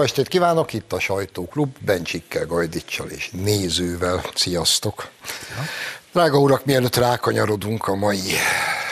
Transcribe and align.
Jó 0.00 0.06
estét 0.06 0.28
kívánok, 0.28 0.72
itt 0.72 0.92
a 0.92 1.00
Sajtóklub, 1.00 1.76
Bencsikkel, 1.78 2.46
Gajdicsal 2.46 3.08
és 3.08 3.30
nézővel. 3.30 4.22
Sziasztok! 4.34 5.08
Ja. 5.56 5.64
Drága 6.12 6.38
urak, 6.38 6.64
mielőtt 6.64 6.96
rákanyarodunk 6.96 7.88
a 7.88 7.94
mai 7.94 8.20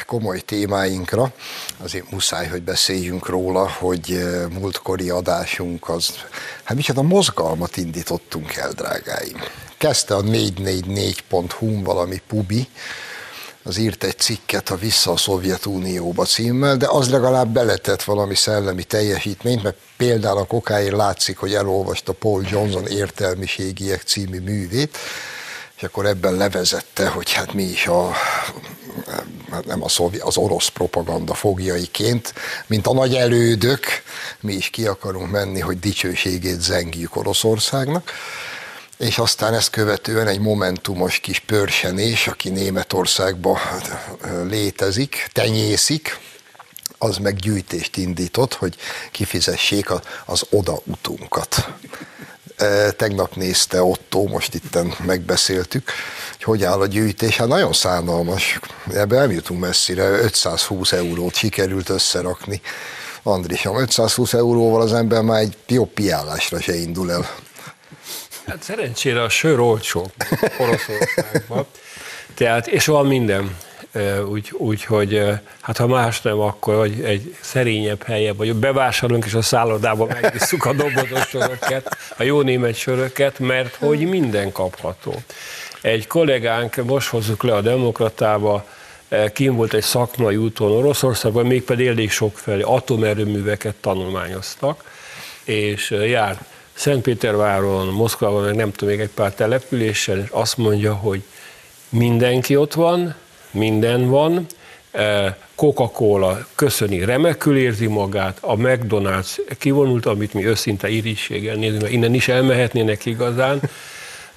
komoly 0.06 0.40
témáinkra, 0.40 1.32
azért 1.76 2.10
muszáj, 2.10 2.46
hogy 2.46 2.62
beszéljünk 2.62 3.28
róla, 3.28 3.70
hogy 3.70 4.10
eh, 4.10 4.48
múltkori 4.48 5.10
adásunk 5.10 5.88
az, 5.88 6.10
hát 6.64 6.76
micsoda 6.76 7.02
mozgalmat 7.02 7.76
indítottunk 7.76 8.54
el, 8.54 8.72
drágáim. 8.72 9.36
Kezdte 9.76 10.14
a 10.14 10.22
444.hu 10.22 11.82
valami 11.82 12.22
pubi, 12.26 12.68
az 13.68 13.76
írt 13.76 14.04
egy 14.04 14.18
cikket 14.18 14.70
a 14.70 14.76
Vissza 14.76 15.12
a 15.12 15.16
Szovjetunióba 15.16 16.24
címmel, 16.24 16.76
de 16.76 16.86
az 16.88 17.10
legalább 17.10 17.48
beletett 17.48 18.02
valami 18.02 18.34
szellemi 18.34 18.84
teljesítményt, 18.84 19.62
mert 19.62 19.76
például 19.96 20.38
a 20.38 20.44
kokáért 20.44 20.96
látszik, 20.96 21.38
hogy 21.38 21.54
elolvasta 21.54 22.12
Paul 22.12 22.44
Johnson 22.50 22.86
értelmiségiek 22.86 24.02
című 24.02 24.40
művét, 24.40 24.96
és 25.76 25.82
akkor 25.82 26.06
ebben 26.06 26.34
levezette, 26.34 27.08
hogy 27.08 27.32
hát 27.32 27.52
mi 27.52 27.62
is 27.62 27.86
a, 27.86 28.10
hát 29.50 29.64
nem 29.64 29.82
a 29.82 29.88
szovjet, 29.88 30.22
az 30.22 30.36
orosz 30.36 30.68
propaganda 30.68 31.34
fogjaiként, 31.34 32.34
mint 32.66 32.86
a 32.86 32.92
nagy 32.92 33.14
elődök, 33.14 33.84
mi 34.40 34.52
is 34.52 34.70
ki 34.70 34.86
akarunk 34.86 35.30
menni, 35.30 35.60
hogy 35.60 35.78
dicsőségét 35.78 36.60
zengjük 36.60 37.16
Oroszországnak 37.16 38.12
és 38.98 39.18
aztán 39.18 39.54
ezt 39.54 39.70
követően 39.70 40.26
egy 40.26 40.40
momentumos 40.40 41.18
kis 41.18 41.38
pörsenés, 41.38 42.26
aki 42.26 42.48
Németországban 42.48 43.58
létezik, 44.48 45.28
tenyészik, 45.32 46.18
az 46.98 47.16
meg 47.16 47.36
gyűjtést 47.36 47.96
indított, 47.96 48.54
hogy 48.54 48.76
kifizessék 49.10 49.86
az 50.26 50.42
odautunkat. 50.50 51.68
Tegnap 52.96 53.34
nézte 53.34 53.82
Otto, 53.82 54.22
most 54.22 54.54
itten 54.54 54.94
megbeszéltük, 55.06 55.90
hogy 56.30 56.42
hogy 56.42 56.64
áll 56.64 56.80
a 56.80 56.86
gyűjtés. 56.86 57.36
Hát 57.36 57.48
nagyon 57.48 57.72
szánalmas, 57.72 58.60
ebbe 58.94 59.18
nem 59.18 59.30
jutunk 59.30 59.60
messzire, 59.60 60.08
520 60.08 60.92
eurót 60.92 61.34
sikerült 61.34 61.88
összerakni. 61.88 62.60
Andrisom, 63.22 63.78
520 63.78 64.32
euróval 64.32 64.80
az 64.80 64.92
ember 64.92 65.22
már 65.22 65.40
egy 65.40 65.56
jobb 65.66 65.88
piálásra 65.88 66.60
se 66.60 66.74
indul 66.74 67.12
el. 67.12 67.28
Hát 68.48 68.62
szerencsére 68.62 69.22
a 69.22 69.28
sör 69.28 69.60
olcsó 69.60 70.10
Oroszországban. 70.58 71.66
Tehát, 72.34 72.66
és 72.66 72.86
van 72.86 73.06
minden. 73.06 73.56
Úgy, 74.28 74.52
úgy, 74.52 74.84
hogy 74.84 75.22
hát 75.60 75.76
ha 75.76 75.86
más 75.86 76.20
nem, 76.20 76.40
akkor 76.40 76.76
hogy 76.76 77.00
egy 77.04 77.36
szerényebb 77.40 78.02
helye, 78.02 78.32
vagy 78.32 78.54
bevásárolunk, 78.54 79.24
és 79.24 79.34
a 79.34 79.42
szállodába 79.42 80.06
megisszuk 80.20 80.64
a 80.64 80.72
dobozos 80.72 81.28
söröket, 81.28 81.96
a 82.16 82.22
jó 82.22 82.40
német 82.40 82.74
söröket, 82.74 83.38
mert 83.38 83.74
hogy 83.74 83.98
minden 83.98 84.52
kapható. 84.52 85.14
Egy 85.80 86.06
kollégánk, 86.06 86.76
most 86.76 87.08
hozzuk 87.08 87.42
le 87.42 87.54
a 87.54 87.60
demokratába, 87.60 88.64
kim 89.32 89.54
volt 89.54 89.74
egy 89.74 89.82
szakmai 89.82 90.36
úton 90.36 90.70
Oroszországban, 90.70 91.46
mégpedig 91.46 91.86
elég 91.86 92.10
sok 92.10 92.38
felé 92.38 92.62
atomerőműveket 92.62 93.74
tanulmányoztak, 93.74 94.84
és 95.44 95.90
járt 95.90 96.40
Szentpéterváron, 96.78 97.86
Moszkvában, 97.86 98.54
nem 98.54 98.72
tudom, 98.72 98.94
még 98.94 99.00
egy 99.00 99.10
pár 99.14 99.34
településen, 99.34 100.18
és 100.18 100.28
azt 100.30 100.56
mondja, 100.56 100.94
hogy 100.94 101.22
mindenki 101.88 102.56
ott 102.56 102.74
van, 102.74 103.14
minden 103.50 104.08
van, 104.08 104.46
e, 104.90 105.38
Coca-Cola 105.54 106.46
köszöni, 106.54 107.04
remekül 107.04 107.56
érzi 107.56 107.86
magát, 107.86 108.38
a 108.40 108.54
McDonald's 108.56 109.38
kivonult, 109.58 110.06
amit 110.06 110.34
mi 110.34 110.46
őszinte 110.46 110.88
irigységgel 110.88 111.56
nézünk, 111.56 111.80
mert 111.80 111.92
innen 111.92 112.14
is 112.14 112.28
elmehetnének 112.28 113.06
igazán, 113.06 113.60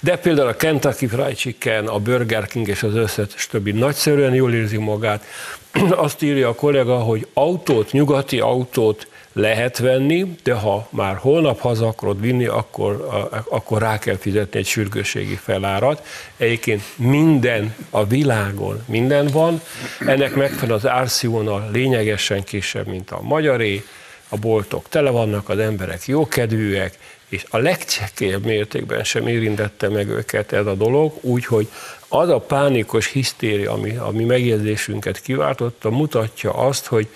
de 0.00 0.16
például 0.16 0.48
a 0.48 0.56
Kentucky 0.56 1.06
Fried 1.06 1.34
Chicken, 1.34 1.86
a 1.86 1.98
Burger 1.98 2.46
King 2.46 2.68
és 2.68 2.82
az 2.82 2.94
összes 2.94 3.46
többi 3.50 3.72
nagyszerűen 3.72 4.34
jól 4.34 4.54
érzi 4.54 4.76
magát. 4.76 5.24
Azt 5.90 6.22
írja 6.22 6.48
a 6.48 6.54
kollega, 6.54 6.98
hogy 6.98 7.26
autót, 7.32 7.92
nyugati 7.92 8.40
autót 8.40 9.06
lehet 9.32 9.78
venni, 9.78 10.34
de 10.42 10.54
ha 10.54 10.88
már 10.90 11.16
holnap 11.16 11.60
haza 11.60 11.86
akarod 11.86 12.20
vinni, 12.20 12.46
akkor, 12.46 13.08
akkor 13.48 13.80
rá 13.80 13.98
kell 13.98 14.16
fizetni 14.16 14.58
egy 14.58 14.66
sürgőségi 14.66 15.34
felárat. 15.34 16.06
Egyébként 16.36 16.82
minden 16.96 17.74
a 17.90 18.04
világon, 18.04 18.82
minden 18.86 19.26
van, 19.26 19.60
ennek 20.06 20.34
megfelelően 20.34 20.78
az 20.78 20.86
árszínvonal 20.86 21.68
lényegesen 21.72 22.44
kisebb, 22.44 22.86
mint 22.86 23.10
a 23.10 23.20
magyaré, 23.22 23.84
a 24.28 24.36
boltok 24.36 24.88
tele 24.88 25.10
vannak, 25.10 25.48
az 25.48 25.58
emberek 25.58 26.06
jókedvűek, 26.06 26.98
és 27.32 27.44
a 27.50 27.58
legcsekélyebb 27.58 28.44
mértékben 28.44 29.04
sem 29.04 29.26
érintette 29.26 29.88
meg 29.88 30.08
őket 30.08 30.52
ez 30.52 30.66
a 30.66 30.74
dolog, 30.74 31.12
úgyhogy 31.20 31.68
az 32.08 32.28
a 32.28 32.38
pánikos 32.38 33.06
hisztéria, 33.06 33.72
ami, 33.72 33.96
ami 33.96 34.24
megjegyzésünket 34.24 35.20
kiváltotta, 35.20 35.90
mutatja 35.90 36.52
azt, 36.52 36.86
hogy 36.86 37.08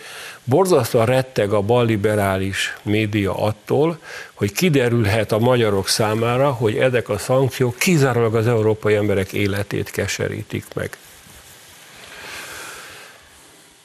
borzasztóan 0.45 1.07
retteg 1.07 1.53
a 1.53 1.61
balliberális 1.61 2.77
média 2.83 3.35
attól, 3.35 3.99
hogy 4.35 4.53
kiderülhet 4.53 5.33
a 5.33 5.39
magyarok 5.39 5.89
számára, 5.89 6.51
hogy 6.51 6.77
ezek 6.77 7.09
a 7.09 7.19
szankciók 7.19 7.79
kizárólag 7.79 8.35
az 8.35 8.47
európai 8.47 8.95
emberek 8.95 9.33
életét 9.33 9.91
keserítik 9.91 10.65
meg. 10.75 10.97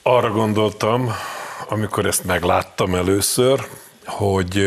Arra 0.02 0.32
gondoltam, 0.32 1.12
amikor 1.70 2.06
ezt 2.06 2.26
megláttam 2.26 2.96
először, 2.96 3.68
hogy 4.06 4.64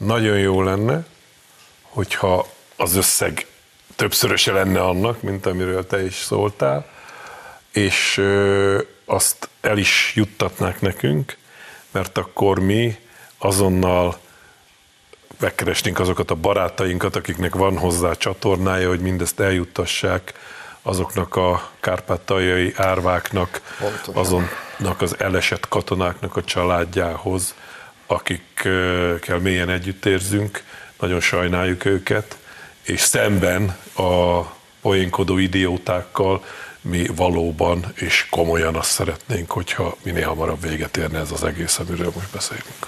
nagyon 0.00 0.38
jó 0.38 0.62
lenne, 0.62 1.06
hogyha 1.82 2.46
az 2.76 2.94
összeg 2.94 3.46
többszöröse 3.96 4.52
lenne 4.52 4.80
annak, 4.80 5.22
mint 5.22 5.46
amiről 5.46 5.86
te 5.86 6.04
is 6.04 6.14
szóltál, 6.14 6.86
és 7.72 8.22
azt 9.04 9.48
el 9.60 9.78
is 9.78 10.12
juttatnák 10.14 10.80
nekünk, 10.80 11.36
mert 11.90 12.18
akkor 12.18 12.58
mi 12.58 12.96
azonnal 13.38 14.18
megkeresnénk 15.38 15.98
azokat 15.98 16.30
a 16.30 16.34
barátainkat, 16.34 17.16
akiknek 17.16 17.54
van 17.54 17.78
hozzá 17.78 18.12
csatornája, 18.12 18.88
hogy 18.88 19.00
mindezt 19.00 19.40
eljuttassák 19.40 20.32
azoknak 20.82 21.36
a 21.36 21.70
kárpátaljai 21.80 22.72
árváknak, 22.76 23.60
Pontosan. 23.78 24.14
azonnak 24.14 25.00
az 25.00 25.18
elesett 25.18 25.68
katonáknak 25.68 26.36
a 26.36 26.44
családjához, 26.44 27.54
akikkel 28.10 29.38
mélyen 29.38 29.68
együtt 29.68 30.06
érzünk, 30.06 30.62
nagyon 31.00 31.20
sajnáljuk 31.20 31.84
őket, 31.84 32.36
és 32.82 33.00
szemben 33.00 33.76
a 33.96 34.40
poénkodó 34.80 35.38
idiótákkal 35.38 36.44
mi 36.80 37.06
valóban 37.16 37.92
és 37.94 38.26
komolyan 38.30 38.74
azt 38.74 38.90
szeretnénk, 38.90 39.50
hogyha 39.50 39.96
minél 40.02 40.26
hamarabb 40.26 40.62
véget 40.62 40.96
érne 40.96 41.18
ez 41.18 41.30
az 41.30 41.44
egész, 41.44 41.78
amiről 41.78 42.12
most 42.14 42.30
beszélünk. 42.32 42.86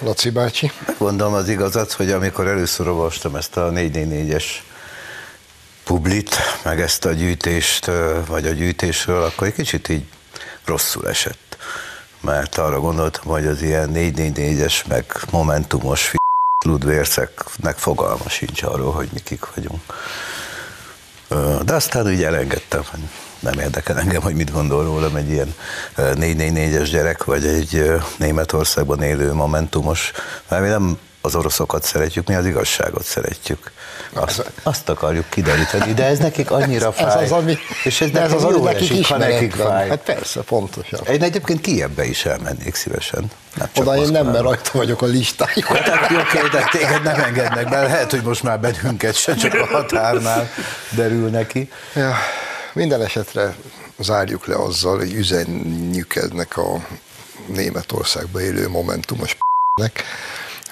Laci 0.00 0.30
bácsi? 0.30 0.70
Megmondom 0.86 1.32
az 1.34 1.48
igazat, 1.48 1.92
hogy 1.92 2.10
amikor 2.10 2.46
először 2.46 2.88
olvastam 2.88 3.36
ezt 3.36 3.56
a 3.56 3.70
444-es 3.70 4.44
publit, 5.84 6.36
meg 6.64 6.80
ezt 6.80 7.04
a 7.04 7.12
gyűjtést, 7.12 7.90
vagy 8.26 8.46
a 8.46 8.50
gyűjtésről, 8.50 9.22
akkor 9.22 9.46
egy 9.46 9.54
kicsit 9.54 9.88
így 9.88 10.04
rosszul 10.64 11.08
esett. 11.08 11.43
Mert 12.24 12.58
arra 12.58 12.80
gondoltam, 12.80 13.32
hogy 13.32 13.46
az 13.46 13.62
ilyen 13.62 13.90
444-es, 13.94 14.86
meg 14.86 15.04
momentumos 15.30 16.12
ludvérceknek 16.64 17.76
fogalma 17.76 18.28
sincs 18.28 18.62
arról, 18.62 18.92
hogy 18.92 19.08
mi 19.12 19.20
kik 19.20 19.54
vagyunk. 19.54 19.82
De 21.64 21.74
aztán 21.74 22.06
úgy 22.06 22.22
elengedtem, 22.22 22.82
hogy 22.90 23.00
nem 23.38 23.58
érdekel 23.58 23.98
engem, 23.98 24.22
hogy 24.22 24.34
mit 24.34 24.52
gondol 24.52 24.84
rólam 24.84 25.16
egy 25.16 25.30
ilyen 25.30 25.54
444-es 25.96 26.88
gyerek, 26.90 27.24
vagy 27.24 27.46
egy 27.46 27.92
Németországban 28.16 29.02
élő 29.02 29.32
momentumos, 29.32 30.12
mert 30.48 30.62
mi 30.62 30.68
nem 30.68 30.98
az 31.24 31.34
oroszokat 31.34 31.84
szeretjük, 31.84 32.28
mi 32.28 32.34
az 32.34 32.46
igazságot 32.46 33.04
szeretjük. 33.04 33.72
Azt, 34.12 34.50
azt 34.62 34.88
akarjuk 34.88 35.30
kideríteni, 35.30 35.92
de 35.92 36.04
ez 36.04 36.18
nekik 36.18 36.50
annyira 36.50 36.92
fáj. 36.92 37.22
Ez 37.22 37.30
az, 37.30 37.38
ami, 37.38 37.58
és 37.84 38.00
ez, 38.00 38.10
ez 38.10 38.32
az, 38.32 38.44
ami 38.44 38.60
nekik 38.60 38.90
esik, 38.90 39.06
ha 39.06 39.16
nekik 39.16 39.52
fáj. 39.52 39.88
Hát 39.88 40.02
persze, 40.02 40.40
pontosan. 40.40 41.00
Én 41.06 41.22
egyébként 41.22 41.60
Kievbe 41.60 42.04
is 42.04 42.24
elmennék 42.24 42.74
szívesen. 42.74 43.30
Nem 43.54 43.68
Oda 43.76 43.96
én 43.96 44.08
nem, 44.08 44.26
mert 44.26 44.42
rajta 44.42 44.70
vagyok 44.72 45.02
a 45.02 45.06
listájukon. 45.06 45.76
Hát 45.76 46.10
oké, 46.10 46.16
okay, 46.16 46.48
de 46.48 46.68
téged 46.70 47.02
nem 47.02 47.20
engednek 47.20 47.68
be, 47.68 47.82
lehet, 47.82 48.10
hogy 48.10 48.22
most 48.22 48.42
már 48.42 48.60
bennünket 48.60 49.14
se 49.14 49.34
csak 49.34 49.54
a 49.54 49.66
határnál 49.66 50.50
derül 50.90 51.28
neki. 51.28 51.70
Ja, 51.94 52.14
minden 52.72 53.02
esetre 53.02 53.54
zárjuk 53.98 54.46
le 54.46 54.56
azzal, 54.56 54.96
hogy 54.98 55.12
üzenjük 55.12 56.14
ennek 56.14 56.56
a 56.56 56.86
Németországba 57.46 58.40
élő 58.40 58.68
momentumos 58.68 59.36
nek, 59.80 60.04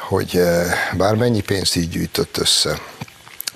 hogy 0.09 0.37
eh, 0.37 0.73
bármennyi 0.97 1.41
pénzt 1.41 1.77
így 1.77 1.89
gyűjtött 1.89 2.37
össze, 2.37 2.81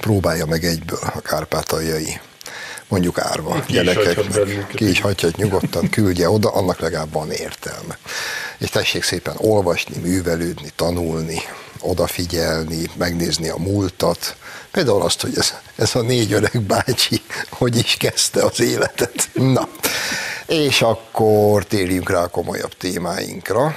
próbálja 0.01 0.47
meg 0.47 0.65
egyből 0.65 0.99
a 1.15 1.21
kárpátaljai 1.21 2.21
mondjuk 2.89 3.19
árva 3.19 3.61
Ki 3.61 3.73
is 3.73 3.85
gyerekek, 3.85 4.05
hagyhat 4.05 4.33
bennünket. 4.33 4.77
ki 4.77 4.89
is 4.89 5.01
hagyhat 5.01 5.37
nyugodtan, 5.37 5.89
küldje 5.91 6.31
oda, 6.31 6.49
annak 6.49 6.81
legalább 6.81 7.13
van 7.13 7.31
értelme. 7.31 7.99
És 8.59 8.69
tessék 8.69 9.03
szépen 9.03 9.35
olvasni, 9.39 9.99
művelődni, 9.99 10.71
tanulni, 10.77 11.43
odafigyelni, 11.81 12.91
megnézni 12.97 13.49
a 13.49 13.57
múltat. 13.57 14.37
Például 14.71 15.03
azt, 15.03 15.21
hogy 15.21 15.33
ez, 15.37 15.55
ez 15.77 15.95
a 15.95 16.03
négy 16.03 16.33
öreg 16.33 16.61
bácsi 16.61 17.21
hogy 17.51 17.77
is 17.77 17.97
kezdte 17.99 18.43
az 18.43 18.61
életet. 18.61 19.29
Na, 19.33 19.69
és 20.47 20.83
akkor 20.83 21.65
térjünk 21.65 22.11
rá 22.11 22.23
a 22.23 22.29
komolyabb 22.29 22.77
témáinkra. 22.77 23.75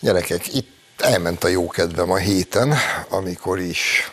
Gyerekek, 0.00 0.54
itt 0.54 0.79
elment 1.00 1.44
a 1.44 1.48
jó 1.48 1.68
kedvem 1.68 2.10
a 2.10 2.16
héten, 2.16 2.74
amikor 3.08 3.58
is 3.58 4.12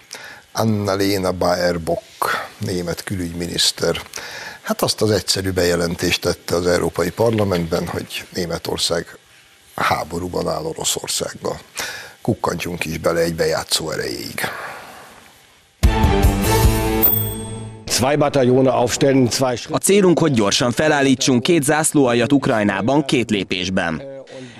Annalena 0.52 1.32
Baerbock, 1.32 2.48
német 2.58 3.04
külügyminiszter, 3.04 4.02
hát 4.62 4.82
azt 4.82 5.02
az 5.02 5.12
egyszerű 5.12 5.52
bejelentést 5.52 6.22
tette 6.22 6.56
az 6.56 6.68
Európai 6.68 7.10
Parlamentben, 7.10 7.88
hogy 7.88 8.26
Németország 8.34 9.18
háborúban 9.76 10.48
áll 10.48 10.64
Oroszországgal. 10.64 11.60
Kukkantsunk 12.22 12.86
is 12.86 12.98
bele 12.98 13.20
egy 13.20 13.36
bejátszó 13.36 13.92
erejéig. 13.92 14.42
A 19.70 19.78
célunk, 19.78 20.20
hogy 20.20 20.32
gyorsan 20.32 20.72
felállítsunk 20.72 21.44
két 21.44 21.64
zászlóaljat 21.64 22.32
Ukrajnában 22.32 23.06
két 23.06 23.30
lépésben. 23.30 24.17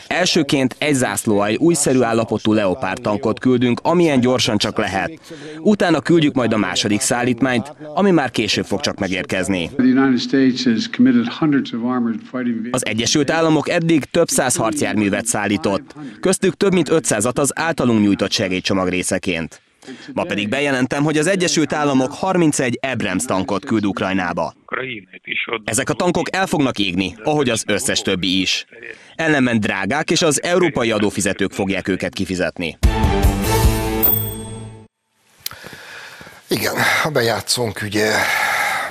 Elsőként 0.08 0.76
egy 0.78 0.94
zászlóalj 0.94 1.56
újszerű 1.56 2.02
állapotú 2.02 2.54
Leopard 2.54 3.02
tankot 3.02 3.40
küldünk, 3.40 3.80
amilyen 3.84 4.20
gyorsan 4.20 4.58
csak 4.58 4.78
lehet. 4.78 5.20
Utána 5.60 6.00
küldjük 6.00 6.34
majd 6.34 6.54
a 6.54 6.58
második 6.58 7.00
szállítmányt, 7.00 7.74
ami 7.96 8.12
már 8.12 8.32
később 8.32 8.66
fog 8.66 8.80
csak 8.80 9.00
megérkezni. 9.00 9.70
Az 12.72 12.86
Egyesült 12.86 13.32
Államok 13.32 13.70
eddig 13.70 14.04
több 14.04 14.28
száz 14.28 14.56
harcjárművet 14.56 15.26
szállított, 15.26 15.96
köztük 16.20 16.58
több 16.58 16.74
mint 16.74 16.90
500-at 16.92 17.36
az 17.40 17.52
általunk 17.56 18.02
nyújtott 18.02 18.32
segélycsomag 18.32 18.88
részeként. 18.88 19.62
Ma 20.14 20.24
pedig 20.24 20.50
bejelentem, 20.50 21.04
hogy 21.04 21.18
az 21.18 21.28
Egyesült 21.28 21.74
Államok 21.74 22.14
31 22.14 22.80
Abrams 22.82 23.26
tankot 23.26 23.66
küld 23.66 23.86
Ukrajnába. 23.86 24.54
Ezek 25.64 25.90
a 25.90 25.94
tankok 25.94 26.36
el 26.36 26.48
fognak 26.48 26.80
égni, 26.80 27.16
ahogy 27.24 27.50
az 27.50 27.64
összes 27.68 28.02
többi 28.02 28.42
is. 28.42 28.66
Ellenben 29.16 29.60
drágák, 29.60 30.12
és 30.12 30.22
az 30.22 30.44
európai 30.44 30.92
adófizetők 30.92 31.52
fogják 31.52 31.88
őket 31.88 32.14
kifizetni. 32.14 32.78
Igen, 36.50 36.74
a 37.04 37.10
bejátszónk 37.10 37.82
ugye 37.84 38.12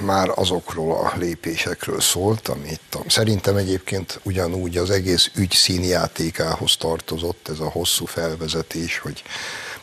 már 0.01 0.29
azokról 0.35 0.97
a 0.97 1.13
lépésekről 1.19 2.01
szólt, 2.01 2.49
amit 2.49 2.81
szerintem 3.07 3.57
egyébként 3.57 4.21
ugyanúgy 4.23 4.77
az 4.77 4.91
egész 4.91 5.31
ügy 5.35 5.53
színjátékához 5.53 6.77
tartozott 6.77 7.49
ez 7.49 7.61
a 7.61 7.71
hosszú 7.71 8.05
felvezetés, 8.05 8.99
hogy 8.99 9.23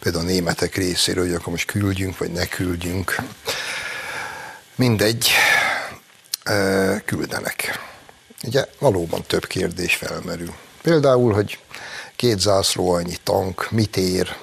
például 0.03 0.23
a 0.23 0.27
németek 0.27 0.75
részéről, 0.75 1.25
hogy 1.25 1.33
akkor 1.33 1.51
most 1.51 1.65
küldjünk, 1.65 2.17
vagy 2.17 2.31
ne 2.31 2.47
küldjünk. 2.47 3.15
Mindegy, 4.75 5.31
küldenek. 7.05 7.79
Ugye 8.44 8.65
valóban 8.79 9.23
több 9.27 9.45
kérdés 9.45 9.95
felmerül. 9.95 10.53
Például, 10.81 11.33
hogy 11.33 11.59
két 12.15 12.39
zászló 12.39 12.91
annyi 12.91 13.17
tank 13.23 13.71
mit 13.71 13.97
ér 13.97 14.35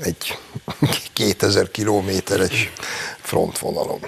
egy 0.00 0.38
2000 1.12 1.70
kilométeres 1.70 2.72
frontvonalon. 3.20 4.00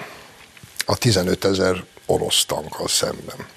A 0.85 0.97
15 0.97 1.45
ezer 1.45 1.83
orosz 2.05 2.45
tankkal 2.45 2.87
szemben. 2.87 3.47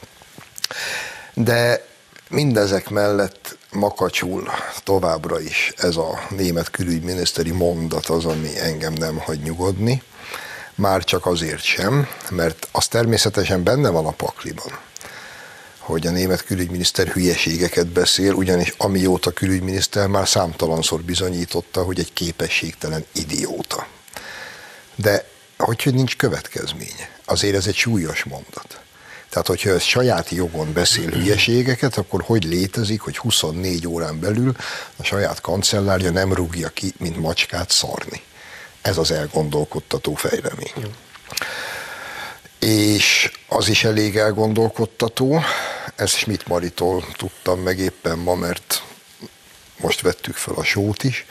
De 1.34 1.86
mindezek 2.28 2.90
mellett 2.90 3.56
makacsul 3.72 4.48
továbbra 4.84 5.40
is 5.40 5.72
ez 5.76 5.96
a 5.96 6.20
német 6.30 6.70
külügyminiszteri 6.70 7.50
mondat 7.50 8.06
az, 8.06 8.24
ami 8.24 8.58
engem 8.58 8.92
nem 8.92 9.18
hagy 9.18 9.40
nyugodni. 9.40 10.02
Már 10.74 11.04
csak 11.04 11.26
azért 11.26 11.62
sem, 11.62 12.06
mert 12.30 12.68
az 12.72 12.88
természetesen 12.88 13.62
benne 13.62 13.88
van 13.88 14.06
a 14.06 14.10
pakliban, 14.10 14.78
hogy 15.78 16.06
a 16.06 16.10
német 16.10 16.44
külügyminiszter 16.44 17.06
hülyeségeket 17.06 17.86
beszél, 17.86 18.32
ugyanis 18.32 18.74
amióta 18.76 19.30
külügyminiszter 19.30 20.06
már 20.06 20.28
számtalanszor 20.28 21.00
bizonyította, 21.00 21.82
hogy 21.82 21.98
egy 21.98 22.12
képességtelen 22.12 23.04
idióta. 23.12 23.86
De 24.94 25.28
hogy, 25.56 25.82
hogy 25.82 25.94
nincs 25.94 26.16
következménye? 26.16 27.10
Azért 27.24 27.56
ez 27.56 27.66
egy 27.66 27.76
súlyos 27.76 28.24
mondat. 28.24 28.80
Tehát, 29.38 29.52
hogyha 29.62 29.76
ez 29.76 29.82
saját 29.82 30.30
jogon 30.30 30.72
beszél 30.72 31.08
hülyeségeket, 31.10 31.96
akkor 31.96 32.22
hogy 32.22 32.44
létezik, 32.44 33.00
hogy 33.00 33.16
24 33.18 33.86
órán 33.86 34.20
belül 34.20 34.54
a 34.96 35.02
saját 35.02 35.40
kancellárja 35.40 36.10
nem 36.10 36.32
rúgja 36.32 36.68
ki, 36.68 36.92
mint 36.98 37.16
macskát 37.16 37.70
szarni. 37.70 38.22
Ez 38.82 38.96
az 38.98 39.10
elgondolkodtató 39.10 40.14
fejlemény. 40.14 40.94
És 42.58 43.32
az 43.48 43.68
is 43.68 43.84
elég 43.84 44.16
elgondolkodtató, 44.16 45.42
ezt 45.96 46.16
Schmidt 46.16 46.46
Maritól 46.46 47.04
tudtam 47.16 47.60
meg 47.60 47.78
éppen 47.78 48.18
ma, 48.18 48.34
mert 48.34 48.82
most 49.80 50.00
vettük 50.00 50.36
fel 50.36 50.54
a 50.54 50.64
sót 50.64 51.04
is. 51.04 51.26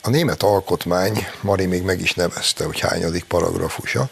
A 0.00 0.10
német 0.10 0.42
alkotmány, 0.42 1.26
Mari 1.40 1.66
még 1.66 1.82
meg 1.82 2.00
is 2.00 2.12
nevezte, 2.12 2.64
hogy 2.64 2.80
hányadik 2.80 3.24
paragrafusa, 3.24 4.08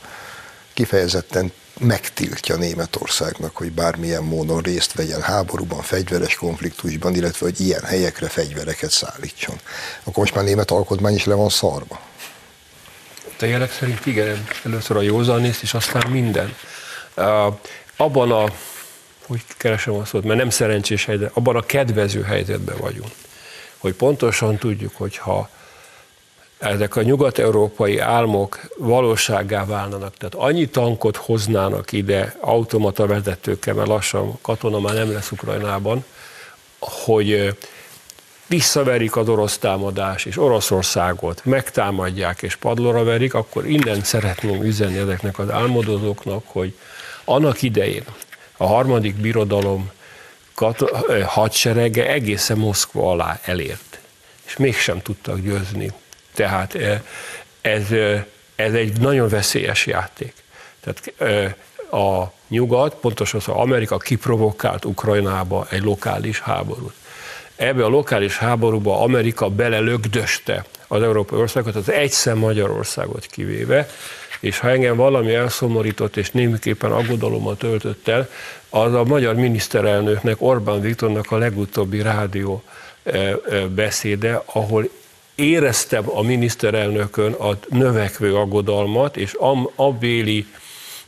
kifejezetten 0.73 1.53
megtiltja 1.83 2.57
Németországnak, 2.57 3.57
hogy 3.57 3.73
bármilyen 3.73 4.23
módon 4.23 4.61
részt 4.61 4.93
vegyen 4.93 5.23
háborúban, 5.23 5.83
fegyveres 5.83 6.35
konfliktusban, 6.35 7.15
illetve 7.15 7.47
hogy 7.47 7.61
ilyen 7.61 7.83
helyekre 7.83 8.29
fegyvereket 8.29 8.91
szállítson. 8.91 9.61
Akkor 9.99 10.23
most 10.23 10.35
már 10.35 10.45
német 10.45 10.71
alkotmány 10.71 11.15
is 11.15 11.25
le 11.25 11.35
van 11.35 11.49
szarva. 11.49 12.01
Te 13.37 13.47
jelek 13.47 13.73
szerint 13.73 14.07
igen, 14.07 14.47
először 14.65 14.97
a 14.97 15.01
józanész, 15.01 15.63
és 15.63 15.75
aztán 15.75 16.11
minden. 16.11 16.55
Abban 17.97 18.31
a, 18.31 18.45
hogy 19.27 19.45
keresem 19.57 19.95
a 19.95 20.05
szót, 20.05 20.25
mert 20.25 20.39
nem 20.39 20.51
szerencsés 20.51 21.05
helyzet, 21.05 21.31
abban 21.35 21.57
a 21.57 21.61
kedvező 21.61 22.23
helyzetben 22.23 22.77
vagyunk, 22.79 23.13
hogy 23.79 23.95
pontosan 23.95 24.59
tudjuk, 24.59 24.97
hogy 24.97 25.17
ha 25.17 25.51
ezek 26.63 26.97
a 26.97 27.03
nyugat-európai 27.03 27.99
álmok 27.99 28.61
valóságá 28.79 29.65
válnának, 29.65 30.17
tehát 30.17 30.35
annyi 30.35 30.69
tankot 30.69 31.17
hoznának 31.17 31.93
ide 31.93 32.37
automata 32.41 33.07
vezetőkkel, 33.07 33.75
mert 33.75 33.89
lassan 33.89 34.39
katona 34.43 34.81
már 34.81 34.95
nem 34.95 35.13
lesz 35.13 35.31
Ukrajnában, 35.31 36.05
hogy 36.79 37.57
visszaverik 38.47 39.17
az 39.17 39.29
orosz 39.29 39.59
támadás, 39.59 40.25
és 40.25 40.39
Oroszországot 40.39 41.45
megtámadják 41.45 42.43
és 42.43 42.57
padlóra 42.57 43.05
verik, 43.05 43.35
akkor 43.35 43.67
innen 43.67 44.03
szeretném 44.03 44.63
üzenni 44.63 44.99
ezeknek 44.99 45.39
az 45.39 45.51
álmodozóknak, 45.51 46.45
hogy 46.47 46.77
annak 47.25 47.63
idején 47.63 48.05
a 48.57 48.67
harmadik 48.67 49.15
birodalom 49.15 49.91
hadserege 51.25 52.09
egészen 52.09 52.59
Moszkva 52.59 53.11
alá 53.11 53.41
elért, 53.45 53.99
és 54.47 54.57
mégsem 54.57 55.03
tudtak 55.03 55.39
győzni. 55.39 55.93
Tehát 56.35 56.75
ez, 57.61 57.85
ez 58.55 58.75
egy 58.75 59.01
nagyon 59.01 59.29
veszélyes 59.29 59.87
játék. 59.87 60.35
Tehát 60.81 61.13
a 61.93 62.33
nyugat, 62.49 62.95
pontosan 62.95 63.41
az 63.47 63.55
Amerika 63.55 63.99
kiprovokált 63.99 64.85
Ukrajnába 64.85 65.67
egy 65.71 65.83
lokális 65.83 66.41
háborút 66.41 66.95
ebbe 67.63 67.85
a 67.85 67.89
lokális 67.89 68.37
háborúba 68.37 69.01
Amerika 69.01 69.49
belelögdöste 69.49 70.65
az 70.89 71.03
európai 71.03 71.39
országokat, 71.39 71.77
az 71.77 71.91
egyszer 71.91 72.35
Magyarországot 72.35 73.27
kivéve, 73.27 73.89
és 74.41 74.59
ha 74.59 74.71
engem 74.71 74.97
valami 74.97 75.35
elszomorított 75.35 76.17
és 76.17 76.31
némiképpen 76.31 76.93
aggodalommal 76.93 77.57
töltött 77.57 78.09
el, 78.09 78.29
az 78.71 78.95
a 78.95 79.05
magyar 79.05 79.35
miniszterelnöknek, 79.35 80.37
Orbán 80.39 80.81
Viktornak 80.81 81.31
a 81.31 81.37
legutóbbi 81.37 82.03
rádió 82.03 82.63
beszéde, 83.69 84.43
ahol 84.45 84.89
éreztem 85.35 86.05
a 86.07 86.23
miniszterelnökön 86.23 87.33
a 87.33 87.59
növekvő 87.69 88.35
aggodalmat, 88.35 89.17
és 89.17 89.33
am, 89.33 89.69
abéli, 89.75 90.47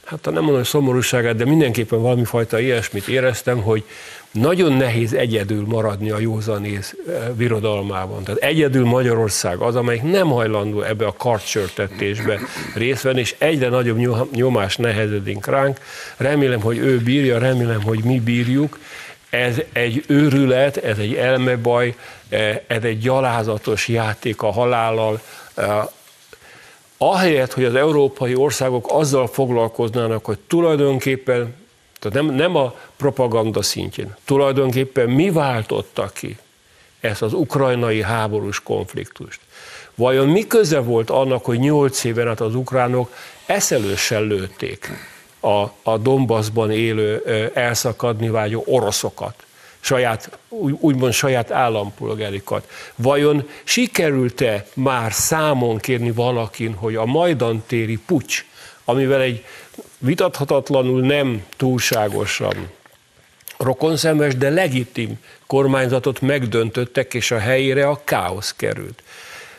hát 0.05 0.25
nem 0.25 0.35
mondom, 0.35 0.55
hogy 0.55 0.65
szomorúságát, 0.65 1.37
de 1.37 1.45
mindenképpen 1.45 2.01
valami 2.01 2.25
fajta 2.25 2.59
ilyesmit 2.59 3.09
éreztem, 3.09 3.63
hogy 3.63 3.85
nagyon 4.35 4.73
nehéz 4.73 5.13
egyedül 5.13 5.65
maradni 5.67 6.11
a 6.11 6.19
józanész 6.19 6.95
eh, 7.09 7.15
birodalmában. 7.37 8.25
Tehát 8.25 8.41
egyedül 8.41 8.85
Magyarország 8.85 9.59
az, 9.59 9.77
amelyik 9.77 10.03
nem 10.03 10.29
hajlandó 10.29 10.83
ebbe 10.83 11.07
a 11.07 11.13
kartsörtetésbe 11.13 12.41
részt 12.75 13.03
venni, 13.03 13.21
és 13.21 13.35
egyre 13.39 13.69
nagyobb 13.69 13.97
nyom- 13.97 14.31
nyomás 14.35 14.77
nehezedik 14.77 15.47
ránk. 15.47 15.79
Remélem, 16.17 16.61
hogy 16.61 16.79
ő 16.79 16.99
bírja, 16.99 17.39
remélem, 17.39 17.83
hogy 17.83 18.05
mi 18.05 18.21
bírjuk. 18.21 18.79
Ez 19.35 19.61
egy 19.73 20.05
őrület, 20.07 20.77
ez 20.77 20.99
egy 20.99 21.15
elmebaj, 21.15 21.95
eh, 22.29 22.61
ez 22.67 22.83
egy 22.83 22.99
gyalázatos 22.99 23.89
játék 23.89 24.43
a 24.43 24.51
halállal, 24.53 25.21
eh, 25.55 25.85
ahelyett, 26.99 27.53
hogy 27.53 27.65
az 27.65 27.75
európai 27.75 28.35
országok 28.35 28.87
azzal 28.89 29.27
foglalkoznának, 29.27 30.25
hogy 30.25 30.39
tulajdonképpen, 30.39 31.55
tehát 32.01 32.17
nem, 32.17 32.35
nem 32.35 32.57
a 32.57 32.75
propaganda 32.97 33.63
szintjén, 33.63 34.17
tulajdonképpen 34.25 35.09
mi 35.09 35.31
váltotta 35.31 36.11
ki 36.15 36.37
ezt 37.01 37.23
az 37.23 37.33
ukrajnai 37.33 38.03
háborús 38.03 38.63
konfliktust. 38.63 39.41
Vajon 39.95 40.29
mi 40.29 40.47
köze 40.47 40.79
volt 40.79 41.11
annak, 41.11 41.45
hogy 41.45 41.59
nyolc 41.59 42.05
éven 42.05 42.29
át 42.29 42.41
az 42.41 42.55
ukránok 42.55 43.15
eszelősen 43.47 44.23
lőtték 44.23 44.91
a, 45.45 45.73
a 45.83 45.99
Donbassban 45.99 46.71
élő, 46.71 47.23
elszakadni 47.55 48.29
vágyó 48.29 48.63
oroszokat? 48.67 49.35
saját, 49.85 50.39
úgymond 50.81 51.13
saját 51.13 51.51
állampolgárikat. 51.51 52.69
Vajon 52.95 53.49
sikerült-e 53.65 54.67
már 54.75 55.13
számon 55.13 55.79
kérni 55.79 56.11
valakin, 56.11 56.75
hogy 56.75 56.95
a 56.97 57.05
Majdan 57.05 57.63
téri 57.67 57.99
pucs, 58.07 58.45
amivel 58.85 59.21
egy 59.21 59.45
vitathatatlanul 59.99 61.01
nem 61.01 61.45
túlságosan 61.57 62.71
rokonszemes, 63.59 64.37
de 64.37 64.51
legitim 64.51 65.19
kormányzatot 65.47 66.21
megdöntöttek, 66.21 67.15
és 67.15 67.31
a 67.31 67.39
helyére 67.39 67.89
a 67.89 68.01
káosz 68.05 68.55
került. 68.57 69.03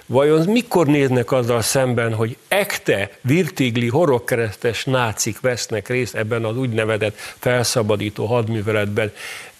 Vajon 0.07 0.47
mikor 0.47 0.87
néznek 0.87 1.31
azzal 1.31 1.61
szemben, 1.61 2.13
hogy 2.13 2.37
ekte, 2.47 3.09
virtigli, 3.21 3.87
horogkeresztes 3.87 4.83
nácik 4.83 5.39
vesznek 5.39 5.87
részt 5.87 6.15
ebben 6.15 6.45
az 6.45 6.57
úgynevezett 6.57 7.17
felszabadító 7.39 8.25
hadműveletben? 8.25 9.11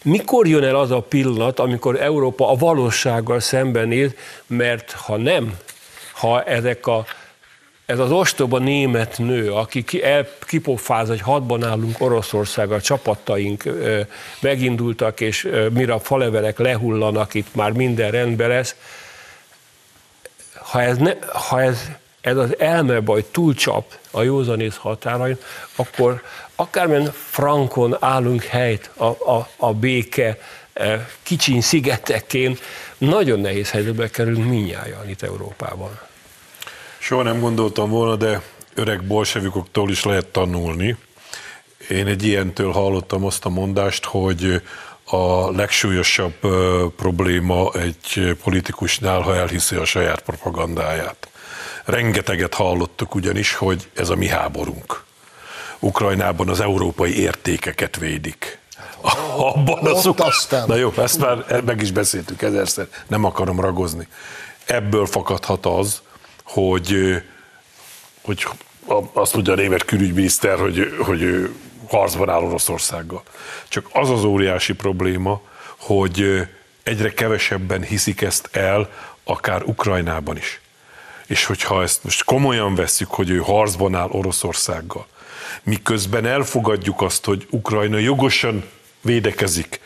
Mikor 0.04 0.48
jön 0.48 0.64
el 0.64 0.75
az 0.75 0.92
a 0.92 1.00
pillanat, 1.00 1.60
amikor 1.60 2.02
Európa 2.02 2.50
a 2.52 2.56
valósággal 2.56 3.40
szembenéz, 3.40 4.12
mert 4.48 4.92
ha 4.92 5.18
nem, 5.18 5.58
ha 6.14 6.44
ezek 6.44 6.88
a 6.88 7.06
ez 7.86 8.00
az 8.00 8.12
ostoba 8.12 8.60
német 8.60 9.18
nő, 9.18 9.52
aki 9.52 9.84
ki, 9.84 10.04
el, 10.04 10.28
kipofáz, 10.42 11.08
hogy 11.08 11.22
hadban 11.22 11.64
állunk 11.64 12.02
Oroszországgal, 12.02 12.82
csapataink 12.82 13.64
megindultak, 14.40 15.22
és 15.22 15.50
mire 15.74 15.94
a 15.94 16.00
falevelek 16.00 16.60
lehullanak, 16.60 17.34
itt 17.34 17.56
már 17.56 17.72
minden 17.72 18.12
rendben 18.12 18.50
lesz. 18.50 18.75
Ha 20.65 20.81
ez, 20.81 20.98
ne, 20.98 21.13
ha 21.34 21.62
ez, 21.62 21.81
ez 22.22 22.38
az 22.38 22.60
elmebaj 22.60 23.25
túlcsap 23.31 23.98
a 24.12 24.22
józanész 24.22 24.75
határain, 24.75 25.38
akkor 25.75 26.24
akármilyen 26.55 27.12
frankon 27.13 27.98
állunk 28.00 28.43
helyt 28.43 28.91
a, 28.95 29.05
a, 29.05 29.50
a 29.57 29.74
béke 29.74 30.38
e, 30.74 31.10
kicsiny 31.24 31.62
szigetekén, 31.62 32.57
nagyon 32.98 33.39
nehéz 33.39 33.69
helyzetbe 33.69 34.10
kerülünk 34.10 34.50
minnyáján 34.50 35.10
itt 35.10 35.22
Európában. 35.22 36.00
Soha 36.98 37.24
nem 37.24 37.39
gondoltam 37.39 37.89
volna, 37.89 38.15
de 38.15 38.41
öreg 38.74 39.03
bolsevikoktól 39.03 39.89
is 39.89 40.03
lehet 40.03 40.27
tanulni. 40.27 40.98
Én 41.89 42.07
egy 42.07 42.24
ilyentől 42.24 42.72
hallottam 42.72 43.25
azt 43.25 43.45
a 43.45 43.50
mondást, 43.50 44.05
hogy 44.05 44.62
a 45.06 45.52
legsúlyosabb 45.52 46.34
probléma 46.96 47.72
egy 47.74 48.38
politikusnál, 48.44 49.22
ha 49.22 49.36
elhiszi 49.36 49.76
a 49.76 49.86
saját 49.86 50.22
propagandáját. 50.22 51.30
Rengeteget 51.86 52.54
hallottuk 52.54 53.16
ugyanis, 53.16 53.54
hogy 53.54 53.90
ez 53.96 54.10
a 54.10 54.16
mi 54.16 54.28
háborunk. 54.28 55.04
Ukrajnában 55.80 56.50
az 56.50 56.60
európai 56.60 57.20
értékeket 57.20 57.98
védik. 57.98 58.60
Abban 59.38 59.86
az 59.86 60.10
aztán. 60.18 60.68
Na 60.68 60.76
jó, 60.76 60.94
ezt 60.98 61.20
már 61.20 61.62
meg 61.66 61.82
is 61.82 61.92
beszéltük 61.92 62.42
ezerszer, 62.42 62.88
nem 63.08 63.24
akarom 63.24 63.60
ragozni. 63.60 64.08
Ebből 64.66 65.06
fakadhat 65.06 65.66
az, 65.66 66.02
hogy, 66.44 67.22
hogy 68.22 68.48
azt 69.14 69.34
mondja 69.34 69.54
a 69.54 69.56
német 69.56 69.86
külügyminiszter, 69.86 70.60
hogy, 70.60 70.96
hogy 71.00 71.22
ő 71.22 71.56
harcban 71.89 72.30
áll 72.30 72.42
Oroszországgal. 72.42 73.24
Csak 73.68 73.89
az 73.92 74.10
az 74.10 74.24
óriási 74.24 74.74
probléma, 74.74 75.42
hogy 75.77 76.48
egyre 76.84 77.13
kevesebben 77.13 77.84
hiszik 77.84 78.22
ezt 78.22 78.50
el, 78.51 78.89
akár 79.24 79.63
Ukrajnában 79.63 80.38
is. 80.38 80.62
És 81.27 81.46
hogyha 81.46 81.82
ezt 81.82 82.04
most 82.04 82.24
komolyan 82.24 82.75
vesszük, 82.75 83.12
hogy 83.12 83.30
ő 83.30 83.38
harcban 83.38 83.96
áll 83.96 84.10
Oroszországgal, 84.10 85.08
miközben 85.63 86.25
elfogadjuk 86.25 87.01
azt, 87.01 87.25
hogy 87.25 87.48
Ukrajna 87.50 87.98
jogosan 87.98 88.63
védekezik 89.01 89.80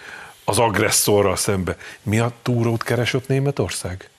az 0.44 0.60
agresszorral 0.60 1.36
szembe. 1.36 1.78
Mi 2.02 2.20
a 2.20 2.32
túrót 2.42 2.84
keresett 2.84 3.28
Németország? 3.28 4.10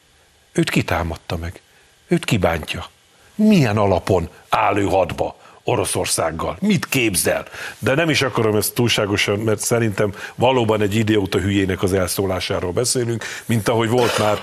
Őt 0.53 0.71
kitámadta 0.71 1.37
meg. 1.37 1.61
Őt 2.09 2.25
kibántja. 2.25 2.89
Milyen 3.35 3.77
alapon 3.77 4.29
áll 4.49 4.77
ő 4.77 4.85
hadba? 4.85 5.40
Oroszországgal. 5.65 6.57
Mit 6.61 6.87
képzel? 6.87 7.45
De 7.79 7.95
nem 7.95 8.11
is 8.11 8.23
akarom 8.23 8.57
ezt 8.57 8.75
túlságosan, 8.75 9.39
mert 9.39 9.61
szerintem 9.61 10.13
valóban 10.35 10.81
egy 10.81 10.95
idióta 10.95 11.39
hülyének 11.39 11.83
az 11.83 11.93
elszólásáról 11.93 12.73
beszélünk, 12.73 13.25
mint 13.47 13.69
ahogy 13.69 13.89
volt 13.89 14.19
már, 14.19 14.39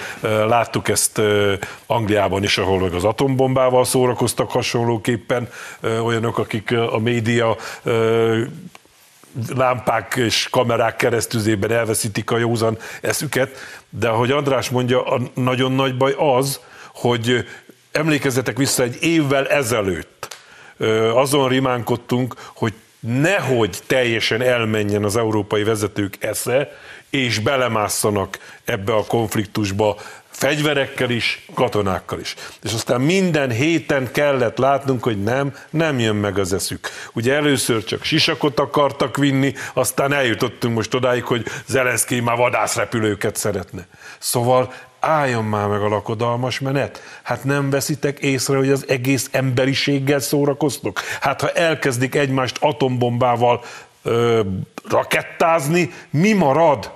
láttuk 0.47 0.89
ezt 0.89 1.21
Angliában 1.85 2.43
is, 2.43 2.57
ahol 2.57 2.79
meg 2.79 2.93
az 2.93 3.03
atombombával 3.03 3.85
szórakoztak 3.85 4.51
hasonlóképpen 4.51 5.49
olyanok, 6.03 6.37
akik 6.37 6.71
a 6.71 6.99
média 6.99 7.57
lámpák 9.55 10.15
és 10.15 10.47
kamerák 10.51 10.95
keresztüzében 10.95 11.71
elveszítik 11.71 12.31
a 12.31 12.37
józan 12.37 12.77
eszüket, 13.01 13.57
de 13.89 14.07
ahogy 14.07 14.31
András 14.31 14.69
mondja, 14.69 15.03
a 15.05 15.21
nagyon 15.33 15.71
nagy 15.71 15.97
baj 15.97 16.13
az, 16.17 16.59
hogy 16.93 17.45
emlékezzetek 17.91 18.57
vissza 18.57 18.83
egy 18.83 18.97
évvel 19.01 19.47
ezelőtt, 19.47 20.16
azon 21.13 21.47
rimánkodtunk, 21.47 22.35
hogy 22.55 22.73
nehogy 22.99 23.79
teljesen 23.87 24.41
elmenjen 24.41 25.03
az 25.03 25.15
európai 25.15 25.63
vezetők 25.63 26.17
esze, 26.19 26.71
és 27.09 27.39
belemásszanak 27.39 28.37
ebbe 28.65 28.93
a 28.93 29.05
konfliktusba 29.05 29.97
fegyverekkel 30.29 31.09
is, 31.09 31.45
katonákkal 31.53 32.19
is. 32.19 32.35
És 32.63 32.73
aztán 32.73 33.01
minden 33.01 33.51
héten 33.51 34.11
kellett 34.11 34.57
látnunk, 34.57 35.03
hogy 35.03 35.23
nem, 35.23 35.55
nem 35.69 35.99
jön 35.99 36.15
meg 36.15 36.37
az 36.37 36.53
eszük. 36.53 36.89
Ugye 37.13 37.33
először 37.33 37.83
csak 37.83 38.03
sisakot 38.03 38.59
akartak 38.59 39.17
vinni, 39.17 39.53
aztán 39.73 40.13
eljutottunk 40.13 40.75
most 40.75 40.93
odáig, 40.93 41.23
hogy 41.23 41.45
Zelenszky 41.65 42.19
már 42.19 42.37
vadászrepülőket 42.37 43.35
szeretne. 43.35 43.87
Szóval 44.19 44.73
álljon 44.99 45.45
már 45.45 45.67
meg 45.67 45.81
a 45.81 45.87
lakodalmas 45.87 46.59
menet. 46.59 47.01
Hát 47.23 47.43
nem 47.43 47.69
veszitek 47.69 48.19
észre, 48.19 48.57
hogy 48.57 48.69
az 48.69 48.85
egész 48.87 49.29
emberiséggel 49.31 50.19
szórakoztok? 50.19 50.99
Hát 51.21 51.41
ha 51.41 51.51
elkezdik 51.51 52.15
egymást 52.15 52.57
atombombával 52.59 53.63
ö, 54.03 54.41
rakettázni, 54.89 55.91
mi 56.09 56.33
marad? 56.33 56.91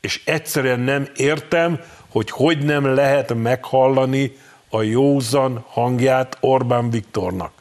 És 0.00 0.22
egyszerűen 0.24 0.80
nem 0.80 1.08
értem, 1.16 1.80
hogy 2.08 2.30
hogy 2.30 2.58
nem 2.58 2.94
lehet 2.94 3.34
meghallani 3.34 4.36
a 4.68 4.82
józan 4.82 5.64
hangját 5.68 6.36
Orbán 6.40 6.90
Viktornak. 6.90 7.52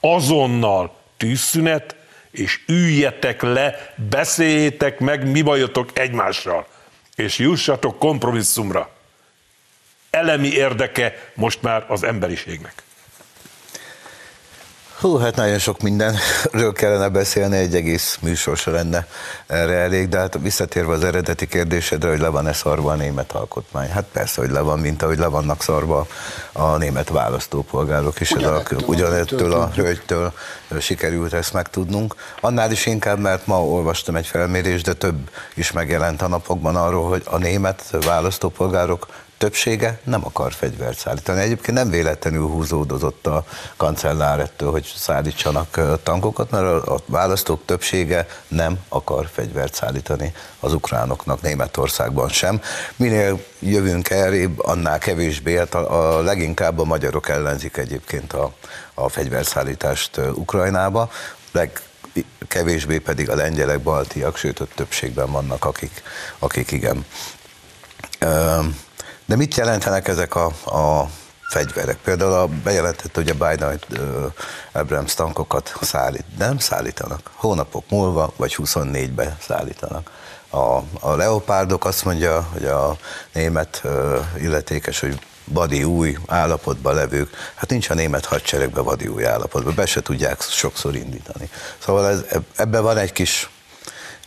Azonnal 0.00 0.94
tűzszünet, 1.16 1.96
és 2.30 2.60
üljetek 2.66 3.42
le, 3.42 3.94
beszéljétek 4.10 5.00
meg, 5.00 5.30
mi 5.30 5.42
bajotok 5.42 5.98
egymással 5.98 6.66
és 7.16 7.38
jussatok 7.38 7.98
kompromisszumra. 7.98 8.90
Elemi 10.10 10.48
érdeke 10.48 11.30
most 11.34 11.62
már 11.62 11.84
az 11.88 12.02
emberiségnek. 12.02 12.82
Hú, 15.06 15.16
hát 15.16 15.36
nagyon 15.36 15.58
sok 15.58 15.80
mindenről 15.80 16.72
kellene 16.72 17.08
beszélni, 17.08 17.56
egy 17.56 17.74
egész 17.74 18.18
műsor 18.20 18.56
se 18.56 18.70
lenne 18.70 19.06
erre 19.46 19.74
elég, 19.74 20.08
de 20.08 20.18
hát 20.18 20.38
visszatérve 20.42 20.92
az 20.92 21.04
eredeti 21.04 21.46
kérdésedre, 21.46 22.08
hogy 22.08 22.18
le 22.18 22.28
van-e 22.28 22.52
szarva 22.52 22.90
a 22.90 22.94
német 22.94 23.32
alkotmány. 23.32 23.88
Hát 23.88 24.04
persze, 24.12 24.40
hogy 24.40 24.50
le 24.50 24.60
van, 24.60 24.78
mint 24.78 25.02
ahogy 25.02 25.18
le 25.18 25.26
vannak 25.26 25.62
szarva 25.62 26.06
a 26.52 26.76
német 26.76 27.08
választópolgárok 27.08 28.20
is. 28.20 28.30
Ugyanettől, 28.30 28.80
ugyanettől 28.86 29.52
a 29.52 29.70
hölgytől 29.74 30.32
sikerült 30.80 31.32
ezt 31.32 31.52
megtudnunk. 31.52 32.14
Annál 32.40 32.70
is 32.70 32.86
inkább, 32.86 33.18
mert 33.18 33.46
ma 33.46 33.64
olvastam 33.64 34.16
egy 34.16 34.26
felmérést, 34.26 34.84
de 34.84 34.92
több 34.92 35.30
is 35.54 35.72
megjelent 35.72 36.22
a 36.22 36.28
napokban 36.28 36.76
arról, 36.76 37.08
hogy 37.08 37.22
a 37.24 37.38
német 37.38 37.82
választópolgárok 38.04 39.06
többsége 39.38 39.98
nem 40.04 40.24
akar 40.24 40.52
fegyvert 40.52 40.98
szállítani. 40.98 41.40
Egyébként 41.40 41.76
nem 41.76 41.90
véletlenül 41.90 42.46
húzódozott 42.46 43.26
a 43.26 43.44
kancellár 43.76 44.40
ettől, 44.40 44.70
hogy 44.70 44.92
szállítsanak 44.96 45.80
tankokat, 46.02 46.50
mert 46.50 46.64
a 46.86 46.98
választók 47.06 47.60
többsége 47.64 48.26
nem 48.48 48.78
akar 48.88 49.28
fegyvert 49.32 49.74
szállítani 49.74 50.34
az 50.60 50.72
ukránoknak 50.72 51.42
Németországban 51.42 52.28
sem. 52.28 52.60
Minél 52.96 53.44
jövünk 53.58 54.10
elrébb, 54.10 54.60
annál 54.64 54.98
kevésbé, 54.98 55.56
hát 55.56 55.74
a, 55.74 56.16
a 56.16 56.22
leginkább 56.22 56.78
a 56.78 56.84
magyarok 56.84 57.28
ellenzik 57.28 57.76
egyébként 57.76 58.32
a, 58.32 58.52
a 58.94 59.08
fegyverszállítást 59.08 60.16
Ukrajnába, 60.16 61.10
leg, 61.52 61.80
kevésbé 62.48 62.98
pedig 62.98 63.30
a 63.30 63.34
lengyelek, 63.34 63.80
baltiak, 63.80 64.36
sőt, 64.36 64.60
a 64.60 64.66
többségben 64.74 65.30
vannak, 65.30 65.64
akik, 65.64 66.02
akik 66.38 66.70
igen. 66.70 67.04
De 69.26 69.36
mit 69.36 69.54
jelentenek 69.54 70.08
ezek 70.08 70.34
a, 70.34 70.46
a 70.64 71.10
fegyverek. 71.48 71.96
Például 71.96 72.32
a 72.32 72.46
bejelentette, 72.46 73.20
hogy 73.20 73.28
a 73.38 73.48
Biden 73.48 73.80
Abrams 74.72 75.14
tankokat 75.14 75.74
szállít, 75.80 76.24
nem 76.38 76.58
szállítanak. 76.58 77.30
Hónapok 77.34 77.84
múlva, 77.90 78.32
vagy 78.36 78.56
24-be 78.58 79.36
szállítanak. 79.40 80.10
A, 80.50 80.78
a 81.00 81.14
leopárdok 81.16 81.84
azt 81.84 82.04
mondja, 82.04 82.48
hogy 82.52 82.64
a 82.64 82.96
német 83.32 83.82
illetékes, 84.38 85.00
hogy 85.00 85.18
vadi 85.44 85.84
új 85.84 86.16
állapotban 86.26 86.94
levők, 86.94 87.30
hát 87.54 87.70
nincs 87.70 87.90
a 87.90 87.94
német 87.94 88.24
hadseregben 88.24 88.84
vadi 88.84 89.06
új 89.06 89.26
állapotban, 89.26 89.74
be 89.74 89.86
se 89.86 90.02
tudják 90.02 90.40
sokszor 90.42 90.96
indítani. 90.96 91.50
Szóval 91.78 92.08
ez, 92.08 92.24
ebben 92.56 92.82
van 92.82 92.96
egy 92.96 93.12
kis 93.12 93.48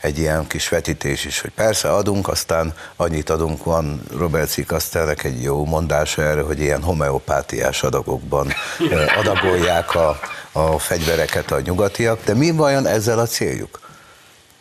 egy 0.01 0.17
ilyen 0.17 0.47
kis 0.47 0.69
vetítés 0.69 1.25
is, 1.25 1.41
hogy 1.41 1.51
persze 1.51 1.93
adunk, 1.93 2.27
aztán 2.27 2.73
annyit 2.95 3.29
adunk, 3.29 3.63
van 3.63 4.01
Robert 4.17 4.49
Cikasztelnek 4.49 5.23
egy 5.23 5.41
jó 5.41 5.65
mondása 5.65 6.21
erre, 6.21 6.41
hogy 6.41 6.59
ilyen 6.59 6.83
homeopátiás 6.83 7.83
adagokban 7.83 8.53
adagolják 9.19 9.95
a, 9.95 10.19
a 10.51 10.79
fegyvereket 10.79 11.51
a 11.51 11.59
nyugatiak, 11.59 12.23
de 12.23 12.33
mi 12.33 12.51
vajon 12.51 12.85
ezzel 12.85 13.19
a 13.19 13.25
céljuk? 13.25 13.79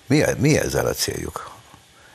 Mi, 0.07 0.25
mi 0.38 0.59
ezzel 0.59 0.87
a 0.87 0.92
céljuk? 0.92 1.50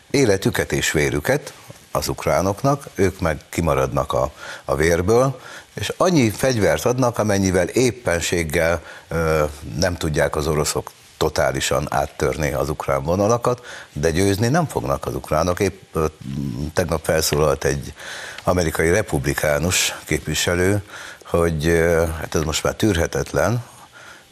Életüket 0.09 0.71
és 0.71 0.91
vérüket 0.91 1.53
az 1.91 2.07
ukránoknak, 2.07 2.83
ők 2.95 3.19
meg 3.19 3.37
kimaradnak 3.49 4.13
a, 4.13 4.31
a 4.65 4.75
vérből, 4.75 5.39
és 5.73 5.93
annyi 5.97 6.29
fegyvert 6.29 6.85
adnak, 6.85 7.17
amennyivel 7.17 7.67
éppenséggel 7.67 8.81
ö, 9.07 9.43
nem 9.77 9.95
tudják 9.95 10.35
az 10.35 10.47
oroszok 10.47 10.91
totálisan 11.23 11.87
áttörni 11.89 12.51
az 12.51 12.69
ukrán 12.69 13.03
vonalakat, 13.03 13.65
de 13.93 14.11
győzni 14.11 14.47
nem 14.47 14.67
fognak 14.67 15.05
az 15.05 15.15
ukránok. 15.15 15.59
Épp 15.59 15.97
tegnap 16.73 17.03
felszólalt 17.05 17.63
egy 17.63 17.93
amerikai 18.43 18.89
republikánus 18.89 19.95
képviselő, 20.05 20.83
hogy 21.25 21.65
hát 22.19 22.35
ez 22.35 22.41
most 22.41 22.63
már 22.63 22.73
tűrhetetlen, 22.73 23.63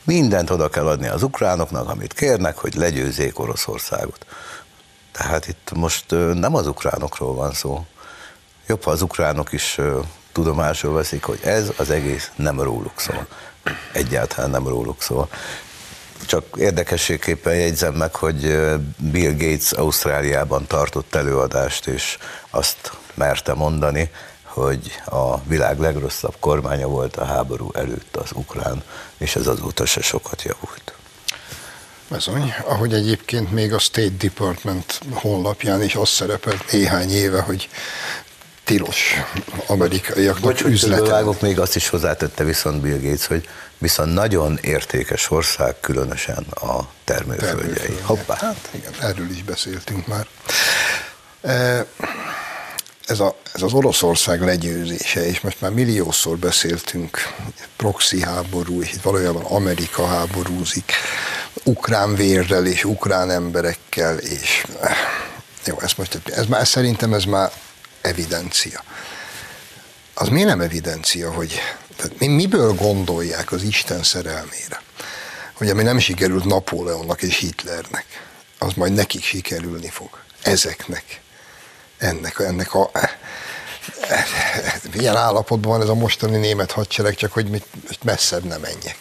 mindent 0.04 0.50
oda 0.50 0.70
kell 0.70 0.88
adni 0.88 1.08
az 1.08 1.24
ukránoknak, 1.24 1.90
amit 1.90 2.14
kérnek, 2.14 2.58
hogy 2.58 2.76
legyőzzék 2.76 3.40
Oroszországot. 3.40 4.26
Tehát 5.12 5.48
itt 5.48 5.72
most 5.74 6.06
nem 6.34 6.56
az 6.56 6.68
ukránokról 6.68 7.34
van 7.34 7.54
szó. 7.54 7.86
Jobb, 8.68 8.84
ha 8.84 8.92
az 8.92 9.02
ukránok 9.02 9.52
is 9.52 9.78
tudomásul 10.32 10.94
veszik, 10.94 11.24
hogy 11.24 11.40
ez 11.44 11.72
az 11.78 11.90
egész 11.90 12.32
nem 12.36 12.62
róluk 12.62 13.00
szól. 13.00 13.28
Egyáltalán 13.94 14.50
nem 14.50 14.68
róluk 14.68 15.02
szól. 15.02 15.30
Csak 16.26 16.46
érdekességképpen 16.58 17.56
jegyzem 17.56 17.94
meg, 17.94 18.16
hogy 18.16 18.42
Bill 18.98 19.32
Gates 19.32 19.72
Ausztráliában 19.72 20.68
tartott 20.68 21.16
előadást, 21.16 21.88
és 21.88 22.18
azt 22.50 22.92
merte 23.14 23.54
mondani, 23.54 24.12
hogy 24.44 25.02
a 25.06 25.42
világ 25.42 25.80
legrosszabb 25.80 26.36
kormánya 26.40 26.88
volt 26.88 27.16
a 27.16 27.26
háború 27.26 27.72
előtt 27.74 28.16
az 28.16 28.30
ukrán, 28.34 28.84
és 29.18 29.36
ez 29.36 29.48
azóta 29.48 29.86
se 29.86 30.02
sokat 30.02 30.42
javult. 30.42 30.94
Bizony, 32.08 32.54
ahogy 32.66 32.94
egyébként 32.94 33.52
még 33.52 33.74
a 33.74 33.80
State 33.80 34.16
Department 34.18 35.00
honlapján 35.14 35.82
is 35.82 35.96
az 35.96 36.10
szerepelt 36.10 36.72
néhány 36.72 37.12
éve, 37.12 37.42
hogy 37.42 37.70
tilos 38.72 39.16
amerikaiaknak 39.68 40.62
üzletelni. 40.66 41.36
még 41.42 41.60
azt 41.60 41.76
is 41.76 41.90
hozzátette 41.90 42.44
viszont 42.44 42.82
Bill 42.82 43.00
Gates, 43.00 43.28
hogy 43.28 43.48
viszont 43.78 44.14
nagyon 44.14 44.58
értékes 44.62 45.32
ország, 45.32 45.80
különösen 45.80 46.46
a 46.50 46.80
termőföldjei. 47.04 47.98
Hoppá. 48.02 48.36
Hát 48.36 48.70
igen, 48.72 48.92
erről 49.02 49.30
is 49.30 49.44
beszéltünk 49.44 50.08
már. 50.08 50.28
E, 51.42 51.86
ez, 53.06 53.20
a, 53.20 53.36
ez 53.54 53.62
az 53.62 53.74
Oroszország 53.74 54.42
legyőzése, 54.42 55.26
és 55.26 55.40
most 55.40 55.62
már 55.62 55.72
milliószor 55.72 56.38
beszéltünk, 56.38 57.18
proxy 57.76 58.22
háború, 58.22 58.82
és 58.82 58.94
itt 58.94 59.02
valójában 59.02 59.44
Amerika 59.44 60.06
háborúzik, 60.08 60.92
ukrán 61.64 62.16
vérrel 62.16 62.66
és 62.66 62.84
ukrán 62.84 63.30
emberekkel, 63.30 64.18
és 64.18 64.66
eh, 64.82 64.96
jó, 65.66 65.80
ez 65.82 65.92
most, 65.98 66.20
ez 66.26 66.46
már, 66.46 66.68
szerintem 66.68 67.14
ez 67.14 67.24
már 67.24 67.52
evidencia. 68.02 68.84
Az 70.14 70.28
miért 70.28 70.48
nem 70.48 70.62
evidencia, 70.62 71.32
hogy 71.32 71.60
tehát 71.96 72.20
miből 72.20 72.74
gondolják 72.74 73.52
az 73.52 73.64
Isten 73.64 74.04
szerelmére? 74.04 74.82
Hogy 75.54 75.70
ami 75.70 75.84
nem 75.84 76.00
sikerült 76.00 76.46
Napóleonnak 76.46 77.22
és 77.22 77.38
Hitlernek, 77.38 78.06
az 78.58 78.74
majd 78.74 78.94
nekik 78.94 79.24
sikerülni 79.24 79.90
fog. 79.90 80.10
Ezeknek. 80.42 81.22
Ennek, 81.98 82.40
ennek 82.40 82.74
a 82.74 82.92
milyen 84.96 85.16
állapotban 85.16 85.72
van 85.72 85.82
ez 85.82 85.88
a 85.88 85.94
mostani 85.94 86.38
német 86.38 86.72
hadsereg, 86.72 87.16
csak 87.16 87.32
hogy 87.32 87.50
most 87.50 88.04
messzebb 88.04 88.44
nem 88.44 88.62
menjek. 88.62 88.98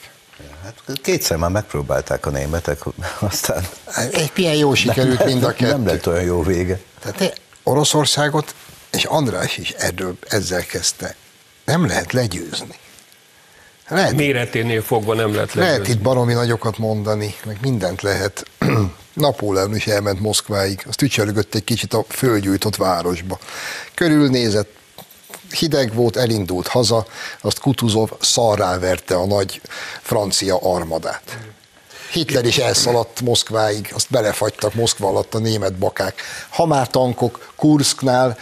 Hát 0.62 1.00
kétszer 1.02 1.36
már 1.36 1.50
megpróbálták 1.50 2.26
a 2.26 2.30
németek, 2.30 2.78
aztán... 3.18 3.68
Egy 4.12 4.32
milyen 4.34 4.54
jó 4.54 4.74
sikerült 4.74 5.18
nem, 5.18 5.28
mind 5.28 5.42
a 5.42 5.52
kettő. 5.52 5.70
Nem 5.70 5.86
lett 5.86 6.06
olyan 6.06 6.24
jó 6.24 6.42
vége. 6.42 6.80
Tehát 7.00 7.40
Oroszországot, 7.62 8.54
és 8.92 9.04
András 9.04 9.56
is 9.56 9.70
erről, 9.70 10.16
ezzel 10.28 10.64
kezdte, 10.64 11.14
nem 11.64 11.86
lehet 11.86 12.12
legyőzni. 12.12 12.78
Lehet, 13.88 14.14
Méreténél 14.14 14.82
fogva 14.82 15.14
nem 15.14 15.34
lehet 15.34 15.54
legyőzni. 15.54 15.78
Lehet 15.78 15.88
itt 15.88 16.02
baromi 16.02 16.32
nagyokat 16.32 16.78
mondani, 16.78 17.34
meg 17.44 17.58
mindent 17.60 18.02
lehet. 18.02 18.44
Napóleon 19.12 19.76
is 19.76 19.86
elment 19.86 20.20
Moszkváig, 20.20 20.84
azt 20.88 21.02
ücsörgött 21.02 21.54
egy 21.54 21.64
kicsit 21.64 21.94
a 21.94 22.04
földgyújtott 22.08 22.76
városba. 22.76 23.38
Körülnézett, 23.94 24.70
hideg 25.50 25.94
volt, 25.94 26.16
elindult 26.16 26.66
haza, 26.66 27.06
azt 27.40 27.58
Kutuzov 27.58 28.10
szarrá 28.20 28.78
verte 28.78 29.14
a 29.14 29.26
nagy 29.26 29.60
francia 30.00 30.58
armadát. 30.62 31.38
Hitler 32.10 32.44
is 32.44 32.58
elszaladt 32.58 33.20
Moszkváig, 33.20 33.90
azt 33.94 34.10
belefagytak 34.10 34.74
Moszkva 34.74 35.08
alatt 35.08 35.34
a 35.34 35.38
német 35.38 35.74
bakák. 35.74 36.22
Ha 36.48 36.66
már 36.66 36.88
tankok, 36.88 37.52
Kursknál 37.56 38.38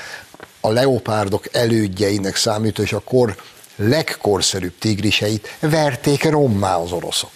a 0.61 0.71
leopárdok 0.71 1.55
elődjeinek 1.55 2.37
számít, 2.37 2.79
és 2.79 2.93
a 2.93 3.01
kor 3.01 3.37
legkorszerűbb 3.77 4.79
tigriseit 4.79 5.57
verték 5.61 6.25
rommá 6.25 6.77
az 6.77 6.93
oroszok. 6.93 7.31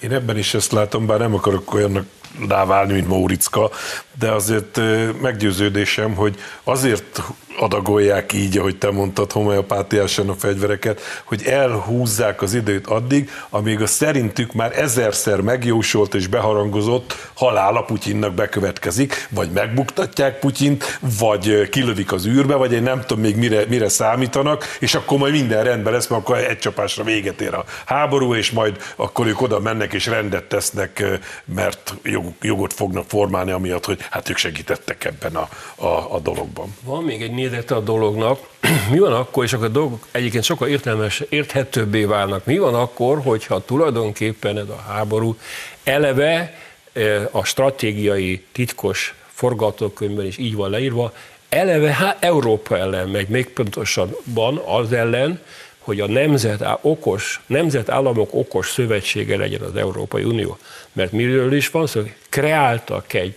Én 0.00 0.12
ebben 0.12 0.38
is 0.38 0.54
ezt 0.54 0.72
látom, 0.72 1.06
bár 1.06 1.18
nem 1.18 1.34
akarok 1.34 1.74
olyannak 1.74 2.06
ráválni, 2.48 2.92
mint 2.92 3.08
Mauricka, 3.08 3.70
de 4.18 4.30
azért 4.30 4.80
meggyőződésem, 5.20 6.14
hogy 6.14 6.38
azért 6.64 7.22
adagolják 7.60 8.32
így, 8.32 8.58
ahogy 8.58 8.78
te 8.78 8.90
mondtad, 8.90 9.32
homeopátiásan 9.32 10.28
a 10.28 10.34
fegyvereket, 10.34 11.00
hogy 11.24 11.42
elhúzzák 11.42 12.42
az 12.42 12.54
időt 12.54 12.86
addig, 12.86 13.30
amíg 13.50 13.80
a 13.80 13.86
szerintük 13.86 14.52
már 14.52 14.78
ezerszer 14.78 15.40
megjósolt 15.40 16.14
és 16.14 16.26
beharangozott 16.26 17.30
halála 17.34 17.82
Putyinnak 17.82 18.34
bekövetkezik, 18.34 19.28
vagy 19.30 19.50
megbuktatják 19.50 20.38
Putyint, 20.38 20.98
vagy 21.18 21.68
kilövik 21.68 22.12
az 22.12 22.26
űrbe, 22.26 22.54
vagy 22.54 22.72
én 22.72 22.82
nem 22.82 23.00
tudom 23.00 23.22
még 23.22 23.36
mire, 23.36 23.64
mire 23.68 23.88
számítanak, 23.88 24.76
és 24.80 24.94
akkor 24.94 25.18
majd 25.18 25.32
minden 25.32 25.64
rendben 25.64 25.92
lesz, 25.92 26.06
mert 26.06 26.22
akkor 26.22 26.36
egy 26.36 26.58
csapásra 26.58 27.04
véget 27.04 27.40
ér 27.40 27.54
a 27.54 27.64
háború, 27.86 28.34
és 28.34 28.50
majd 28.50 28.76
akkor 28.96 29.26
ők 29.26 29.40
oda 29.40 29.60
mennek 29.60 29.92
és 29.92 30.06
rendet 30.06 30.44
tesznek, 30.44 31.04
mert 31.44 31.94
jogot 32.40 32.72
fognak 32.72 33.04
formálni, 33.08 33.50
amiatt, 33.50 33.84
hogy 33.84 33.98
hát 34.10 34.30
ők 34.30 34.36
segítettek 34.36 35.04
ebben 35.04 35.36
a, 35.36 35.48
a, 35.74 36.14
a 36.14 36.20
dologban. 36.20 36.76
Van 36.84 37.04
még 37.04 37.22
egy 37.22 37.32
nézete 37.50 37.74
a 37.74 37.80
dolognak, 37.80 38.48
mi 38.92 38.98
van 38.98 39.12
akkor, 39.12 39.44
és 39.44 39.52
akkor 39.52 39.66
a 39.66 39.70
dolgok 39.70 40.06
egyébként 40.10 40.44
sokkal 40.44 40.68
értelmes, 40.68 41.22
érthetőbbé 41.28 42.04
válnak, 42.04 42.44
mi 42.44 42.58
van 42.58 42.74
akkor, 42.74 43.20
hogyha 43.22 43.64
tulajdonképpen 43.64 44.58
ez 44.58 44.68
a 44.68 44.84
háború 44.88 45.36
eleve 45.84 46.58
e, 46.92 47.28
a 47.30 47.44
stratégiai 47.44 48.44
titkos 48.52 49.14
forgatókönyvben 49.26 50.26
is 50.26 50.38
így 50.38 50.54
van 50.54 50.70
leírva, 50.70 51.12
eleve 51.48 51.92
hát 51.92 52.24
Európa 52.24 52.78
ellen 52.78 53.08
megy, 53.08 53.28
még 53.28 53.48
pontosabban 53.48 54.56
az 54.56 54.92
ellen, 54.92 55.40
hogy 55.78 56.00
a 56.00 56.06
nemzet, 56.06 56.64
okos, 56.80 57.40
nemzetállamok 57.46 58.34
okos 58.34 58.70
szövetsége 58.70 59.36
legyen 59.36 59.60
az 59.60 59.76
Európai 59.76 60.24
Unió. 60.24 60.58
Mert 60.92 61.12
miről 61.12 61.52
is 61.52 61.70
van 61.70 61.86
szó? 61.86 62.00
Kreáltak 62.28 63.12
egy, 63.12 63.34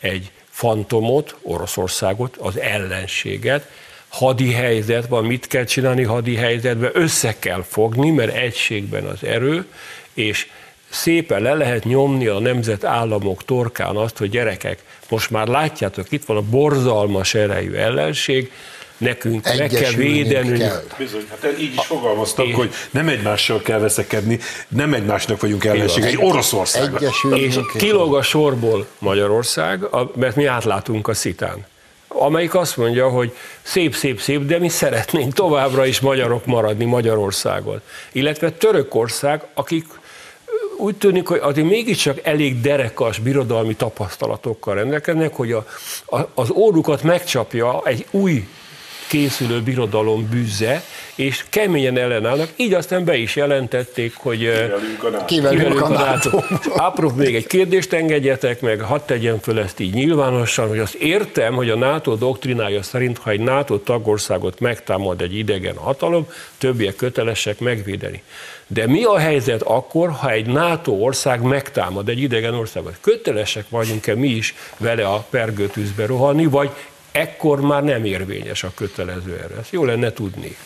egy 0.00 0.30
fantomot, 0.62 1.36
Oroszországot, 1.42 2.36
az 2.36 2.58
ellenséget, 2.58 3.68
hadi 4.08 4.52
helyzet 4.52 5.06
van, 5.06 5.24
mit 5.24 5.46
kell 5.46 5.64
csinálni 5.64 6.02
hadi 6.02 6.34
helyzetben, 6.34 6.90
össze 6.92 7.34
kell 7.38 7.62
fogni, 7.68 8.10
mert 8.10 8.34
egységben 8.34 9.04
az 9.04 9.24
erő, 9.24 9.66
és 10.14 10.46
szépen 10.88 11.42
le 11.42 11.54
lehet 11.54 11.84
nyomni 11.84 12.26
a 12.26 12.38
nemzetállamok 12.38 13.44
torkán 13.44 13.96
azt, 13.96 14.18
hogy 14.18 14.30
gyerekek, 14.30 14.82
most 15.08 15.30
már 15.30 15.46
látjátok, 15.46 16.12
itt 16.12 16.24
van 16.24 16.36
a 16.36 16.42
borzalmas 16.50 17.34
erejű 17.34 17.72
ellenség, 17.72 18.52
nekünk 18.96 19.56
meg 19.56 19.70
kell 19.70 19.90
védenünk. 19.90 20.58
Kell. 20.58 20.82
Bizony, 20.98 21.24
hát 21.30 21.54
így 21.58 21.74
is 21.74 21.86
fogalmaztak, 21.86 22.46
én... 22.46 22.54
hogy 22.54 22.70
nem 22.90 23.08
egymással 23.08 23.62
kell 23.62 23.78
veszekedni, 23.78 24.38
nem 24.68 24.94
egymásnak 24.94 25.40
vagyunk 25.40 25.64
ellenség, 25.64 26.04
egy 26.04 26.18
Oroszország. 26.20 27.02
És 27.34 27.58
kilóg 27.76 28.14
a 28.14 28.22
sorból 28.22 28.86
Magyarország, 28.98 29.80
mert 30.14 30.36
mi 30.36 30.44
átlátunk 30.44 31.08
a 31.08 31.14
szitán. 31.14 31.66
amelyik 32.08 32.54
azt 32.54 32.76
mondja, 32.76 33.08
hogy 33.08 33.36
szép, 33.62 33.94
szép, 33.94 34.20
szép, 34.20 34.46
de 34.46 34.58
mi 34.58 34.68
szeretnénk 34.68 35.34
továbbra 35.34 35.86
is 35.86 36.00
magyarok 36.00 36.46
maradni 36.46 36.84
Magyarországon. 36.84 37.80
Illetve 38.12 38.50
Törökország, 38.50 39.42
akik 39.54 39.86
úgy 40.76 40.96
tűnik, 40.96 41.26
hogy 41.26 41.38
azért 41.42 41.68
mégiscsak 41.68 42.18
elég 42.22 42.60
derekas 42.60 43.18
birodalmi 43.18 43.74
tapasztalatokkal 43.74 44.74
rendelkeznek, 44.74 45.34
hogy 45.34 45.52
a, 45.52 45.66
a, 46.06 46.18
az 46.34 46.50
órukat 46.50 47.02
megcsapja 47.02 47.80
egy 47.84 48.06
új 48.10 48.48
készülő 49.12 49.62
birodalom 49.62 50.28
bűze, 50.30 50.82
és 51.14 51.44
keményen 51.48 51.98
ellenállnak, 51.98 52.48
így 52.56 52.74
aztán 52.74 53.04
be 53.04 53.16
is 53.16 53.36
jelentették, 53.36 54.14
hogy 54.16 54.70
kivelünk 55.26 55.80
a 55.80 55.88
NATO. 55.88 56.42
Apró, 56.76 57.12
még 57.16 57.34
egy 57.34 57.46
kérdést 57.46 57.92
engedjetek 57.92 58.60
meg, 58.60 58.80
hadd 58.80 59.00
tegyem 59.06 59.38
föl 59.38 59.58
ezt 59.58 59.80
így 59.80 59.94
nyilvánosan, 59.94 60.68
hogy 60.68 60.78
azt 60.78 60.94
értem, 60.94 61.54
hogy 61.54 61.70
a 61.70 61.76
NATO 61.76 62.14
doktrinája 62.14 62.82
szerint, 62.82 63.18
ha 63.18 63.30
egy 63.30 63.40
NATO 63.40 63.78
tagországot 63.78 64.60
megtámad 64.60 65.20
egy 65.20 65.36
idegen 65.38 65.76
hatalom, 65.76 66.26
többiek 66.58 66.96
kötelesek 66.96 67.58
megvédeni. 67.58 68.22
De 68.66 68.86
mi 68.86 69.04
a 69.04 69.18
helyzet 69.18 69.62
akkor, 69.62 70.10
ha 70.10 70.30
egy 70.30 70.46
NATO 70.46 70.92
ország 70.92 71.40
megtámad 71.40 72.08
egy 72.08 72.20
idegen 72.20 72.54
országot? 72.54 72.96
Kötelesek 73.00 73.64
vagyunk-e 73.68 74.14
mi 74.14 74.28
is 74.28 74.54
vele 74.76 75.04
a 75.06 75.26
pergőtűzbe 75.30 76.06
rohanni, 76.06 76.46
vagy 76.46 76.70
ekkor 77.12 77.60
már 77.60 77.82
nem 77.84 78.04
érvényes 78.04 78.64
a 78.64 78.72
kötelező 78.74 79.36
erre. 79.42 79.56
Ezt 79.60 79.72
jó 79.72 79.84
lenne 79.84 80.12
tudni. 80.12 80.56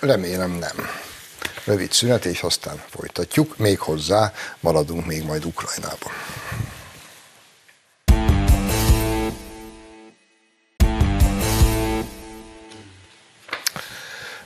Remélem 0.00 0.50
nem. 0.50 0.88
Rövid 1.64 1.92
szünet, 1.92 2.24
és 2.24 2.42
aztán 2.42 2.82
folytatjuk. 2.88 3.56
Még 3.56 3.78
hozzá 3.78 4.32
maradunk 4.60 5.06
még 5.06 5.24
majd 5.24 5.44
Ukrajnában. 5.44 6.12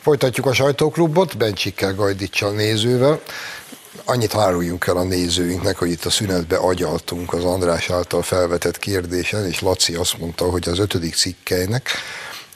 Folytatjuk 0.00 0.46
a 0.46 0.52
sajtóklubot, 0.52 1.36
Bencsikkel, 1.36 1.94
Gajdicsal 1.94 2.52
nézővel. 2.52 3.20
Annyit 4.04 4.34
áruljunk 4.34 4.86
el 4.86 4.96
a 4.96 5.02
nézőinknek, 5.02 5.76
hogy 5.76 5.90
itt 5.90 6.04
a 6.04 6.10
szünetbe 6.10 6.56
agyaltunk 6.56 7.32
az 7.32 7.44
András 7.44 7.90
által 7.90 8.22
felvetett 8.22 8.78
kérdésen, 8.78 9.46
és 9.46 9.60
Laci 9.60 9.94
azt 9.94 10.18
mondta, 10.18 10.50
hogy 10.50 10.68
az 10.68 10.78
ötödik 10.78 11.14
cikkeinek 11.14 11.90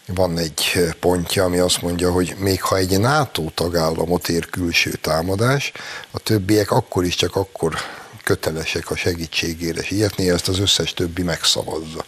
van 0.07 0.39
egy 0.39 0.95
pontja, 1.01 1.45
ami 1.45 1.59
azt 1.59 1.83
mondja, 1.83 2.11
hogy 2.13 2.35
még 2.39 2.63
ha 2.63 2.77
egy 2.77 3.01
NATO 3.01 3.51
tagállamot 3.55 4.29
ér 4.29 4.47
külső 4.51 4.91
támadás, 4.91 5.73
a 6.11 6.19
többiek 6.19 6.71
akkor 6.71 7.05
is 7.05 7.15
csak 7.15 7.37
akkor 7.37 7.75
kötelesek 8.25 8.91
a 8.91 8.97
segítségére 8.97 9.83
sietni, 9.83 10.31
ezt 10.31 10.49
az 10.49 10.59
összes 10.59 10.95
többi 10.95 11.23
megszavazza. 11.23 12.05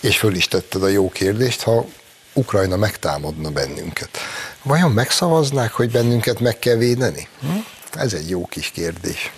És 0.00 0.18
föl 0.18 0.34
is 0.34 0.48
tetted 0.48 0.82
a 0.82 0.88
jó 0.88 1.08
kérdést, 1.08 1.62
ha 1.62 1.86
Ukrajna 2.32 2.76
megtámadna 2.76 3.50
bennünket. 3.50 4.18
Vajon 4.62 4.90
megszavaznák, 4.90 5.72
hogy 5.72 5.90
bennünket 5.90 6.40
meg 6.40 6.58
kell 6.58 6.76
védeni? 6.76 7.28
Hm? 7.40 7.48
Ez 7.94 8.12
egy 8.12 8.28
jó 8.28 8.46
kis 8.46 8.70
kérdés. 8.70 9.32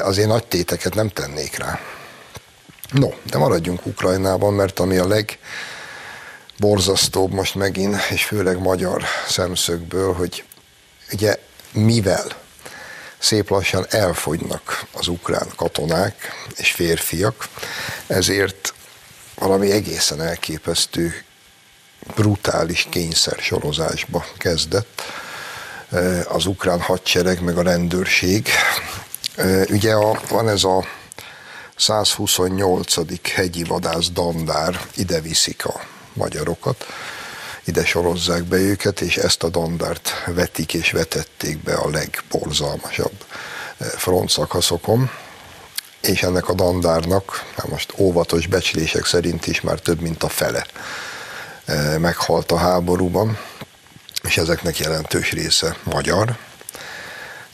Azért 0.00 0.28
nagy 0.28 0.46
téteket 0.46 0.94
nem 0.94 1.08
tennék 1.08 1.56
rá. 1.56 1.80
No, 2.92 3.08
de 3.24 3.38
maradjunk 3.38 3.86
Ukrajnában, 3.86 4.52
mert 4.52 4.78
ami 4.78 4.96
a 4.96 5.06
legborzasztóbb 6.56 7.32
most 7.32 7.54
megint, 7.54 7.96
és 8.10 8.24
főleg 8.24 8.58
magyar 8.58 9.04
szemszögből, 9.28 10.12
hogy 10.12 10.44
ugye 11.12 11.36
mivel 11.72 12.26
szép 13.18 13.50
lassan 13.50 13.86
elfogynak 13.88 14.86
az 14.92 15.08
ukrán 15.08 15.48
katonák 15.56 16.32
és 16.56 16.70
férfiak, 16.70 17.48
ezért 18.06 18.74
valami 19.34 19.70
egészen 19.70 20.20
elképesztő, 20.20 21.24
brutális 22.14 22.86
kényszer 22.90 23.38
sorozásba 23.38 24.24
kezdett 24.36 25.02
az 26.28 26.46
ukrán 26.46 26.80
hadsereg, 26.80 27.42
meg 27.42 27.58
a 27.58 27.62
rendőrség. 27.62 28.48
Ugye 29.68 29.92
a, 29.92 30.20
van 30.28 30.48
ez 30.48 30.64
a 30.64 30.84
128. 31.76 33.32
hegyi 33.34 33.64
vadász 33.64 34.10
dandár, 34.10 34.80
ide 34.94 35.20
viszik 35.20 35.66
a 35.66 35.80
magyarokat, 36.12 36.86
ide 37.64 37.84
sorozzák 37.84 38.44
be 38.44 38.56
őket, 38.56 39.00
és 39.00 39.16
ezt 39.16 39.42
a 39.42 39.48
dandárt 39.48 40.10
vetik 40.26 40.74
és 40.74 40.90
vetették 40.90 41.62
be 41.62 41.74
a 41.74 41.88
legborzalmasabb 41.90 43.24
frontszakaszokon, 43.78 45.10
és 46.00 46.22
ennek 46.22 46.48
a 46.48 46.54
dandárnak, 46.54 47.44
hát 47.56 47.68
most 47.68 47.92
óvatos 47.96 48.46
becslések 48.46 49.04
szerint 49.04 49.46
is 49.46 49.60
már 49.60 49.78
több 49.78 50.00
mint 50.00 50.22
a 50.22 50.28
fele 50.28 50.66
meghalt 51.98 52.52
a 52.52 52.56
háborúban, 52.56 53.38
és 54.22 54.36
ezeknek 54.36 54.78
jelentős 54.78 55.32
része 55.32 55.76
magyar. 55.84 56.36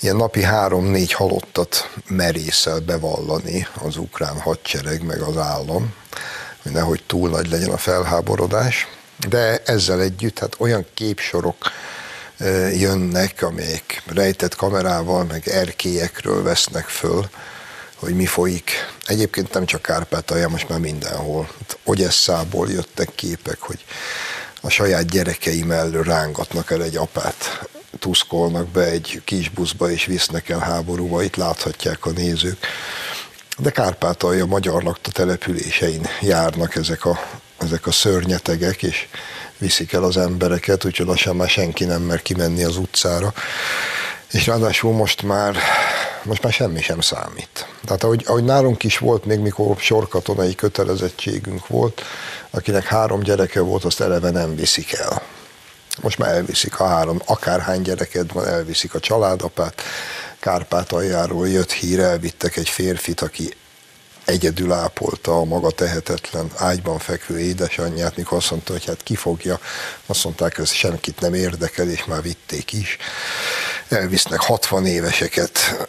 Ilyen 0.01 0.17
napi 0.17 0.43
három-négy 0.43 1.13
halottat 1.13 1.91
merészel 2.07 2.79
bevallani 2.79 3.67
az 3.83 3.97
ukrán 3.97 4.41
hadsereg, 4.41 5.03
meg 5.03 5.21
az 5.21 5.37
állam, 5.37 5.95
hogy 6.63 6.73
nehogy 6.73 7.03
túl 7.07 7.29
nagy 7.29 7.51
legyen 7.51 7.71
a 7.71 7.77
felháborodás. 7.77 8.89
De 9.29 9.63
ezzel 9.65 10.01
együtt 10.01 10.39
hát 10.39 10.57
olyan 10.59 10.87
képsorok 10.95 11.57
jönnek, 12.73 13.43
amelyek 13.43 14.03
rejtett 14.07 14.55
kamerával, 14.55 15.25
meg 15.25 15.49
erkélyekről 15.49 16.43
vesznek 16.43 16.89
föl, 16.89 17.29
hogy 17.95 18.15
mi 18.15 18.27
folyik. 18.27 18.71
Egyébként 19.07 19.53
nem 19.53 19.65
csak 19.67 19.83
Kárpátalja, 19.83 20.49
most 20.49 20.69
már 20.69 20.79
mindenhol. 20.79 21.49
Ogyesszából 21.85 22.71
jöttek 22.71 23.15
képek, 23.15 23.61
hogy 23.61 23.85
a 24.65 24.69
saját 24.71 25.11
gyerekei 25.11 25.63
mellől 25.63 26.03
rángatnak 26.03 26.71
el 26.71 26.83
egy 26.83 26.97
apát, 26.97 27.69
tuszkolnak 27.99 28.69
be 28.69 28.85
egy 28.85 29.23
kis 29.25 29.49
buszba 29.49 29.91
és 29.91 30.05
visznek 30.05 30.49
el 30.49 30.59
háborúba, 30.59 31.23
itt 31.23 31.37
láthatják 31.37 32.07
a 32.07 32.11
nézők. 32.11 32.67
De 33.59 33.71
Kárpátalja 33.71 34.47
magyar 34.47 34.83
lakta 34.83 35.11
településein 35.11 36.09
járnak 36.21 36.75
ezek 36.75 37.05
a, 37.05 37.19
ezek 37.59 37.87
a 37.87 37.93
szörnyetegek, 37.93 38.83
és 38.83 39.07
viszik 39.59 39.93
el 39.93 40.05
az 40.05 40.17
embereket, 40.17 40.85
úgyhogy 40.85 41.07
lassan 41.07 41.37
már 41.37 41.49
senki 41.49 41.85
nem 41.85 42.03
mer 42.03 42.23
kimenni 42.23 42.65
az 42.65 42.77
utcára. 42.77 43.33
És 44.31 44.47
ráadásul 44.47 44.93
most 44.93 45.23
már, 45.23 45.57
most 46.25 46.43
már 46.43 46.53
semmi 46.53 46.83
sem 46.83 47.01
számít. 47.01 47.69
Tehát 47.85 48.05
ahogy, 48.05 48.25
ahogy 48.27 48.45
nálunk 48.45 48.83
is 48.83 48.99
volt, 48.99 49.25
még 49.25 49.39
mikor 49.39 49.77
sorkatonai 49.79 50.55
kötelezettségünk 50.55 51.67
volt, 51.67 52.03
akinek 52.51 52.85
három 52.85 53.21
gyereke 53.21 53.61
volt, 53.61 53.85
azt 53.85 54.01
eleve 54.01 54.31
nem 54.31 54.57
viszik 54.57 54.93
el. 54.93 55.23
Most 56.01 56.19
már 56.19 56.35
elviszik 56.35 56.81
a 56.81 56.87
három, 56.87 57.21
akárhány 57.27 57.83
gyereked 57.83 58.33
van, 58.33 58.47
elviszik 58.47 58.95
a 58.95 59.01
családapát. 59.01 59.83
Kárpátaljáról 60.39 61.49
jött 61.49 61.73
hír, 61.73 62.01
elvittek 62.01 62.57
egy 62.57 62.69
férfit, 62.69 63.21
aki 63.21 63.55
egyedül 64.25 64.73
ápolta 64.73 65.39
a 65.39 65.45
maga 65.45 65.71
tehetetlen 65.71 66.51
ágyban 66.57 66.99
fekvő 66.99 67.39
édesanyját, 67.39 68.17
mikor 68.17 68.39
azt 68.39 68.51
mondta, 68.51 68.73
hogy 68.73 68.85
hát 68.85 69.03
kifogja, 69.03 69.61
azt 70.07 70.25
mondták, 70.25 70.59
ez 70.59 70.73
senkit 70.73 71.21
nem 71.21 71.35
érdekel, 71.35 71.89
és 71.89 72.05
már 72.05 72.23
vitték 72.23 72.73
is. 72.73 72.97
Elvisznek 73.89 74.41
60 74.41 74.87
éveseket, 74.87 75.89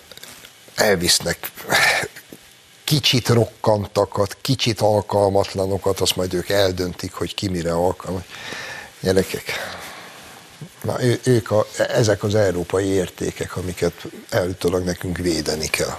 elvisznek 0.76 1.52
kicsit 2.84 3.28
rokkantakat, 3.28 4.38
kicsit 4.42 4.82
alkalmatlanokat, 4.82 6.00
azt 6.00 6.16
majd 6.16 6.34
ők 6.34 6.50
eldöntik, 6.50 7.14
hogy 7.14 7.36
ki 7.36 7.48
mire 7.48 7.74
alkalmas. 7.74 8.24
Gyerekek, 9.00 9.52
na, 10.82 11.04
ő, 11.04 11.20
ők 11.24 11.52
a, 11.52 11.68
ezek 11.78 12.24
az 12.24 12.36
európai 12.36 12.86
értékek, 12.86 13.56
amiket 13.58 13.94
előtőleg 14.30 14.84
nekünk 14.84 15.18
védeni 15.18 15.68
kell. 15.68 15.98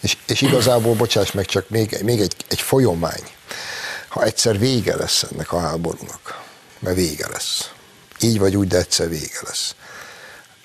És, 0.00 0.16
és 0.26 0.40
igazából, 0.40 0.94
bocsáss 0.94 1.30
meg, 1.30 1.44
csak 1.44 1.68
még, 1.68 1.98
még 2.02 2.20
egy, 2.20 2.36
egy 2.48 2.60
folyomány. 2.60 3.22
Ha 4.08 4.22
egyszer 4.22 4.58
vége 4.58 4.96
lesz 4.96 5.22
ennek 5.22 5.52
a 5.52 5.60
háborúnak, 5.60 6.42
mert 6.78 6.96
vége 6.96 7.28
lesz. 7.28 7.70
Így 8.20 8.38
vagy 8.38 8.56
úgy, 8.56 8.68
de 8.68 8.76
egyszer 8.78 9.08
vége 9.08 9.40
lesz. 9.42 9.74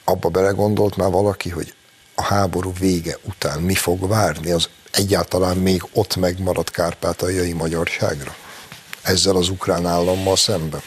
Abba 0.03 0.29
belegondolt 0.29 0.95
már 0.95 1.11
valaki, 1.11 1.49
hogy 1.49 1.73
a 2.15 2.23
háború 2.23 2.73
vége 2.79 3.17
után 3.21 3.61
mi 3.61 3.75
fog 3.75 4.07
várni, 4.07 4.51
az 4.51 4.69
egyáltalán 4.91 5.57
még 5.57 5.83
ott 5.93 6.15
megmaradt 6.15 6.71
kárpátaljai 6.71 7.53
magyarságra? 7.53 8.35
Ezzel 9.01 9.35
az 9.35 9.49
ukrán 9.49 9.85
állammal 9.85 10.35
szemben? 10.35 10.81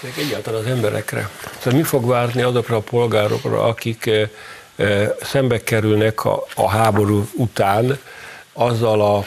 Még 0.00 0.12
egyáltalán 0.18 0.60
az 0.60 0.66
emberekre. 0.66 1.30
Tehát 1.58 1.78
mi 1.78 1.82
fog 1.82 2.06
várni 2.06 2.42
azokra 2.42 2.76
a 2.76 2.80
polgárokra, 2.80 3.62
akik 3.62 4.06
e, 4.06 4.30
e, 4.76 5.14
szembe 5.22 5.62
kerülnek 5.62 6.24
a, 6.24 6.44
a 6.54 6.68
háború 6.68 7.28
után 7.34 7.98
azzal 8.52 9.00
a 9.00 9.26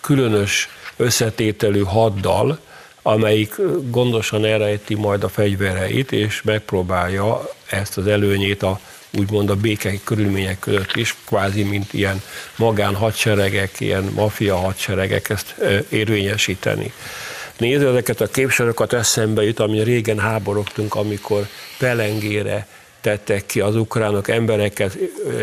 különös 0.00 0.68
összetételű 0.96 1.82
haddal, 1.82 2.58
amelyik 3.08 3.54
gondosan 3.90 4.44
elrejti 4.44 4.94
majd 4.94 5.24
a 5.24 5.28
fegyvereit, 5.28 6.12
és 6.12 6.42
megpróbálja 6.42 7.48
ezt 7.70 7.98
az 7.98 8.06
előnyét 8.06 8.62
a 8.62 8.80
úgymond 9.10 9.50
a 9.50 9.56
béke 9.56 9.92
körülmények 10.04 10.58
között 10.58 10.96
is, 10.96 11.16
kvázi 11.26 11.62
mint 11.62 11.92
ilyen 11.92 12.22
magán 12.56 12.94
hadseregek, 12.94 13.80
ilyen 13.80 14.10
mafia 14.14 14.56
hadseregek 14.56 15.28
ezt 15.28 15.54
érvényesíteni. 15.88 16.92
Nézve 17.56 17.88
ezeket 17.88 18.20
a 18.20 18.26
képsorokat 18.26 18.92
eszembe 18.92 19.42
jut, 19.42 19.60
ami 19.60 19.82
régen 19.82 20.18
háborogtunk, 20.18 20.94
amikor 20.94 21.46
pelengére 21.78 22.66
tettek 23.00 23.46
ki 23.46 23.60
az 23.60 23.76
ukránok 23.76 24.28
embereket, 24.28 24.98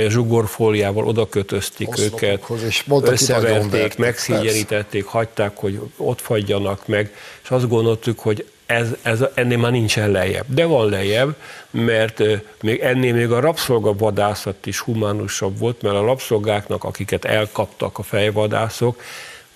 zsugorfóliával 0.07 1.07
oda 1.07 1.29
kötözték 1.29 1.99
őket, 1.99 2.43
és 2.67 2.83
összeverték, 3.01 3.97
megszígyenítették, 3.97 5.05
hagyták, 5.05 5.57
hogy 5.57 5.79
ott 5.97 6.21
fagyjanak 6.21 6.87
meg, 6.87 7.15
és 7.43 7.49
azt 7.49 7.67
gondoltuk, 7.67 8.19
hogy 8.19 8.45
ez, 8.65 8.87
ez, 9.01 9.23
ennél 9.33 9.57
már 9.57 9.71
nincsen 9.71 10.11
lejjebb. 10.11 10.45
De 10.47 10.65
van 10.65 10.89
lejjebb, 10.89 11.35
mert 11.69 12.21
még 12.61 12.79
ennél 12.79 13.13
még 13.13 13.31
a 13.31 13.39
rabszolgavadászat 13.39 14.65
is 14.65 14.79
humánusabb 14.79 15.57
volt, 15.57 15.81
mert 15.81 15.95
a 15.95 16.05
rabszolgáknak, 16.05 16.83
akiket 16.83 17.25
elkaptak 17.25 17.97
a 17.97 18.03
fejvadászok, 18.03 19.01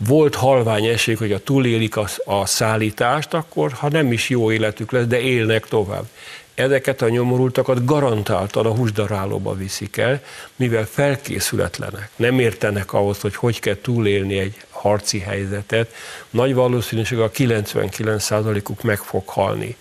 volt 0.08 0.36
halvány 0.36 0.86
esély, 0.86 1.16
hogy 1.16 1.32
a 1.32 1.44
túlélik 1.44 1.98
a, 1.98 2.08
a 2.26 2.46
szállítást, 2.46 3.34
akkor 3.34 3.72
ha 3.72 3.90
nem 3.90 4.12
is 4.12 4.30
jó 4.30 4.52
életük 4.52 4.92
lesz, 4.92 5.06
de 5.06 5.20
élnek 5.20 5.66
tovább 5.66 6.06
ezeket 6.60 7.02
a 7.02 7.10
nyomorultakat 7.10 7.86
garantáltan 7.86 8.66
a 8.66 8.76
húsdarálóba 8.76 9.56
viszik 9.56 9.98
el, 9.98 10.22
mivel 10.56 10.86
felkészületlenek, 10.86 12.10
nem 12.16 12.40
értenek 12.40 12.94
ahhoz, 12.94 13.20
hogy 13.20 13.36
hogy 13.36 13.60
kell 13.60 13.78
túlélni 13.82 14.38
egy 14.38 14.56
harci 14.70 15.20
helyzetet, 15.20 15.94
nagy 16.30 16.54
valószínűség 16.54 17.20
a 17.20 17.32
99%-uk 17.32 18.82
meg 18.82 18.98
fog 18.98 19.28
halni. 19.28 19.76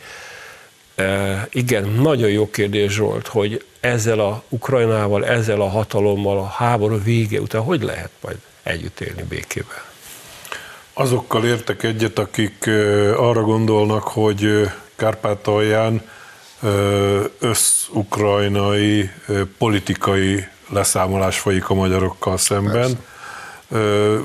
E, 0.95 1.49
igen, 1.51 1.88
nagyon 1.88 2.31
jó 2.31 2.51
kérdés 2.51 2.97
volt, 2.97 3.27
hogy 3.27 3.64
ezzel 3.81 4.21
a 4.21 4.43
Ukrajnával, 4.49 5.27
ezzel 5.27 5.61
a 5.61 5.69
hatalommal 5.69 6.38
a 6.38 6.47
háború 6.47 7.03
vége 7.03 7.41
után 7.41 7.62
hogy 7.62 7.83
lehet 7.83 8.11
majd 8.21 8.37
együtt 8.62 9.01
élni 9.01 9.23
békével? 9.23 9.85
Azokkal 10.93 11.45
értek 11.45 11.83
egyet, 11.83 12.19
akik 12.19 12.67
arra 13.17 13.43
gondolnak, 13.43 14.03
hogy 14.03 14.69
Kárpátalján 14.97 16.03
össz-ukrajnai 17.38 19.11
politikai 19.59 20.47
leszámolás 20.71 21.38
folyik 21.38 21.68
a 21.68 21.75
magyarokkal 21.75 22.37
szemben. 22.37 22.73
Persze. 22.73 22.97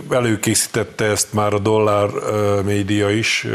Előkészítette 0.10 1.06
ezt 1.06 1.34
már 1.34 1.54
a 1.54 1.60
dollár 1.60 2.10
média 2.65 3.10
is, 3.10 3.48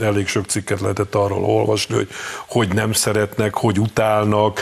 elég 0.00 0.26
sok 0.26 0.44
cikket 0.46 0.80
lehetett 0.80 1.14
arról 1.14 1.44
olvasni, 1.44 1.94
hogy 1.94 2.08
hogy 2.46 2.74
nem 2.74 2.92
szeretnek, 2.92 3.54
hogy 3.54 3.80
utálnak, 3.80 4.60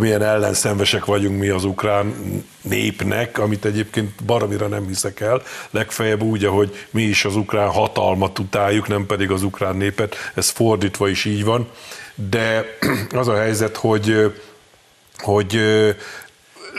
milyen 0.00 0.22
ellenszenvesek 0.22 1.04
vagyunk 1.04 1.38
mi 1.38 1.48
az 1.48 1.64
ukrán 1.64 2.14
népnek, 2.62 3.38
amit 3.38 3.64
egyébként 3.64 4.24
baromira 4.24 4.66
nem 4.66 4.86
hiszek 4.86 5.20
el, 5.20 5.42
legfeljebb 5.70 6.22
úgy, 6.22 6.44
ahogy 6.44 6.86
mi 6.90 7.02
is 7.02 7.24
az 7.24 7.36
ukrán 7.36 7.68
hatalmat 7.68 8.38
utáljuk, 8.38 8.88
nem 8.88 9.06
pedig 9.06 9.30
az 9.30 9.42
ukrán 9.42 9.76
népet, 9.76 10.16
ez 10.34 10.48
fordítva 10.48 11.08
is 11.08 11.24
így 11.24 11.44
van 11.44 11.68
de 12.16 12.64
az 13.10 13.28
a 13.28 13.36
helyzet, 13.36 13.76
hogy, 13.76 14.32
hogy 15.18 15.60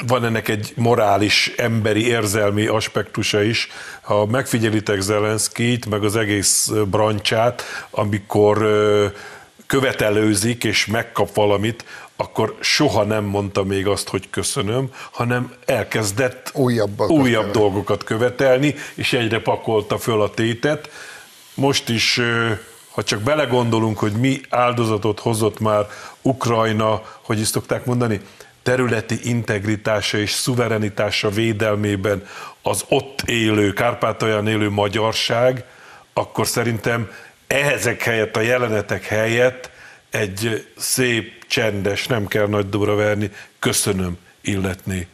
van 0.07 0.25
ennek 0.25 0.47
egy 0.47 0.73
morális, 0.75 1.53
emberi, 1.57 2.07
érzelmi 2.07 2.65
aspektusa 2.65 3.41
is. 3.41 3.67
Ha 4.01 4.25
megfigyelitek 4.25 4.99
Zelenszkit, 5.01 5.85
meg 5.85 6.03
az 6.03 6.15
egész 6.15 6.71
brancsát, 6.89 7.63
amikor 7.89 8.67
követelőzik 9.67 10.63
és 10.63 10.85
megkap 10.85 11.33
valamit, 11.33 11.85
akkor 12.15 12.57
soha 12.59 13.03
nem 13.03 13.23
mondta 13.23 13.63
még 13.63 13.87
azt, 13.87 14.09
hogy 14.09 14.29
köszönöm, 14.29 14.89
hanem 15.11 15.53
elkezdett 15.65 16.51
újabb 16.53 16.97
követelni. 16.97 17.51
dolgokat 17.51 18.03
követelni, 18.03 18.75
és 18.95 19.13
egyre 19.13 19.41
pakolta 19.41 19.97
föl 19.97 20.21
a 20.21 20.29
tétet. 20.29 20.89
Most 21.53 21.89
is 21.89 22.21
ha 22.97 23.03
csak 23.03 23.21
belegondolunk, 23.21 23.97
hogy 23.97 24.11
mi 24.11 24.41
áldozatot 24.49 25.19
hozott 25.19 25.59
már 25.59 25.87
Ukrajna, 26.21 27.01
hogy 27.21 27.39
is 27.39 27.47
szokták 27.47 27.85
mondani, 27.85 28.21
területi 28.63 29.19
integritása 29.23 30.17
és 30.17 30.31
szuverenitása 30.31 31.29
védelmében 31.29 32.25
az 32.61 32.85
ott 32.87 33.21
élő, 33.21 33.73
Kárpátalján 33.73 34.47
élő 34.47 34.69
magyarság, 34.69 35.65
akkor 36.13 36.47
szerintem 36.47 37.11
ezek 37.47 38.03
helyett, 38.03 38.35
a 38.35 38.41
jelenetek 38.41 39.05
helyett 39.05 39.69
egy 40.09 40.67
szép, 40.77 41.45
csendes, 41.47 42.07
nem 42.07 42.27
kell 42.27 42.47
nagy 42.47 42.69
dóra 42.69 42.95
verni, 42.95 43.31
köszönöm 43.59 44.17
illetni 44.41 45.07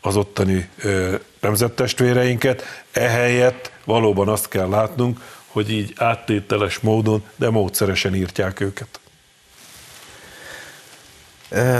az 0.00 0.16
ottani 0.16 0.68
ö, 0.82 1.14
nemzettestvéreinket. 1.40 2.84
Ehelyett 2.92 3.72
valóban 3.84 4.28
azt 4.28 4.48
kell 4.48 4.68
látnunk, 4.68 5.20
hogy 5.52 5.70
így 5.70 5.92
áttételes 5.96 6.78
módon, 6.78 7.24
de 7.36 7.50
módszeresen 7.50 8.14
írtják 8.14 8.60
őket. 8.60 8.99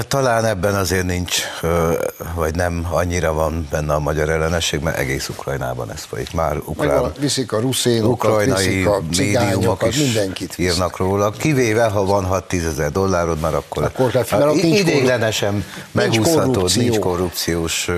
Talán 0.08 0.44
ebben 0.44 0.74
azért 0.74 1.06
nincs, 1.06 1.42
vagy 2.34 2.54
nem 2.54 2.86
annyira 2.90 3.32
van 3.32 3.66
benne 3.70 3.94
a 3.94 3.98
magyar 3.98 4.28
ellenesség, 4.28 4.80
mert 4.80 4.98
egész 4.98 5.28
Ukrajnában 5.28 5.92
ez 5.92 6.02
folyik. 6.02 6.32
Már 6.32 6.56
ukrán, 6.64 7.12
viszik 7.18 7.52
a 7.52 7.60
ruszénokat, 7.60 8.30
ukrajnai 8.30 8.66
viszik 8.66 8.86
a 8.86 9.00
médiumok 9.16 9.86
is 9.86 9.96
mindenkit 9.96 10.58
írnak 10.58 10.96
róla. 10.96 11.30
Kivéve, 11.30 11.84
ha 11.84 12.04
van 12.04 12.28
6-10 12.50 12.64
ezer 12.64 12.92
dollárod, 12.92 13.40
már 13.40 13.54
akkor, 13.54 13.82
akkor 13.82 14.10
kell, 14.10 14.38
mert 14.38 14.62
nincs 14.62 14.78
idéglenesen 14.78 15.64
megúszhatod, 15.92 16.70
nincs 16.76 16.98
korrupciós 16.98 17.88
uh, 17.88 17.94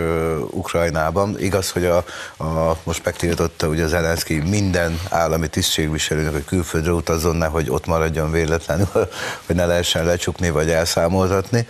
Ukrajnában. 0.50 1.37
Igaz, 1.38 1.70
hogy 1.70 1.85
a, 1.85 2.04
a, 2.37 2.76
most 2.82 3.04
megtiltotta 3.04 3.66
ugye 3.66 3.85
az 3.85 3.92
Elenszki 3.92 4.35
minden 4.35 5.00
állami 5.08 5.48
tisztségviselőnek, 5.48 6.32
hogy 6.32 6.44
külföldre 6.44 6.92
utazzon, 6.92 7.48
hogy 7.48 7.70
ott 7.70 7.87
maradjon 7.87 8.30
véletlenül, 8.30 8.87
hogy 9.46 9.56
ne 9.56 9.66
lehessen 9.66 10.04
lecsukni 10.04 10.50
vagy 10.50 10.70
elszámoltatni 10.70 11.62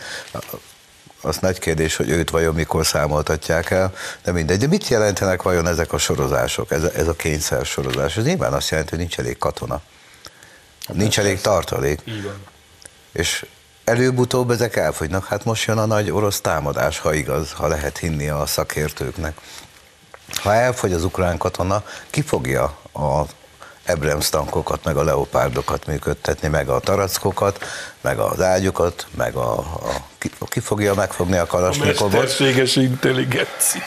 az 1.22 1.38
nagy 1.38 1.58
kérdés, 1.58 1.96
hogy 1.96 2.08
őt 2.08 2.30
vajon 2.30 2.54
mikor 2.54 2.86
számoltatják 2.86 3.70
el, 3.70 3.92
de 4.24 4.32
mindegy. 4.32 4.58
De 4.58 4.66
mit 4.66 4.88
jelentenek 4.88 5.42
vajon 5.42 5.66
ezek 5.66 5.92
a 5.92 5.98
sorozások, 5.98 6.70
ez 6.70 6.82
a, 6.82 6.90
ez 6.94 7.08
a 7.08 7.12
kényszer 7.12 7.66
sorozás? 7.66 8.16
Ez 8.16 8.24
nyilván 8.24 8.52
azt 8.52 8.70
jelenti, 8.70 8.90
hogy 8.90 8.98
nincs 8.98 9.18
elég 9.18 9.38
katona. 9.38 9.80
Hát 10.86 10.96
nincs 10.96 11.18
elég 11.18 11.40
tartalék. 11.40 12.00
És 13.12 13.46
előbb-utóbb 13.84 14.50
ezek 14.50 14.76
elfogynak. 14.76 15.24
Hát 15.24 15.44
most 15.44 15.66
jön 15.66 15.78
a 15.78 15.86
nagy 15.86 16.10
orosz 16.10 16.40
támadás, 16.40 16.98
ha 16.98 17.14
igaz, 17.14 17.52
ha 17.52 17.66
lehet 17.66 17.98
hinni 17.98 18.28
a 18.28 18.46
szakértőknek. 18.46 19.36
Ha 20.34 20.54
elfogy 20.54 20.92
az 20.92 21.04
ukrán 21.04 21.38
katona, 21.38 21.84
ki 22.10 22.22
fogja 22.22 22.78
a 22.92 23.24
Abrams 23.86 24.28
tankokat, 24.28 24.84
meg 24.84 24.96
a 24.96 25.02
leopárdokat 25.02 25.86
működtetni, 25.86 26.48
meg 26.48 26.68
a 26.68 26.80
tarackokat, 26.80 27.64
meg 28.00 28.18
az 28.18 28.40
ágyokat, 28.40 29.06
meg 29.16 29.34
a, 29.34 29.58
a 29.58 30.06
ki, 30.18 30.30
ki 30.48 30.60
fogja 30.60 30.94
megfogni 30.94 31.36
a 31.36 31.46
kalasnyikovot. 31.46 32.14
A 32.14 32.18
mesterséges 32.18 32.76
intelligencia. 32.76 33.82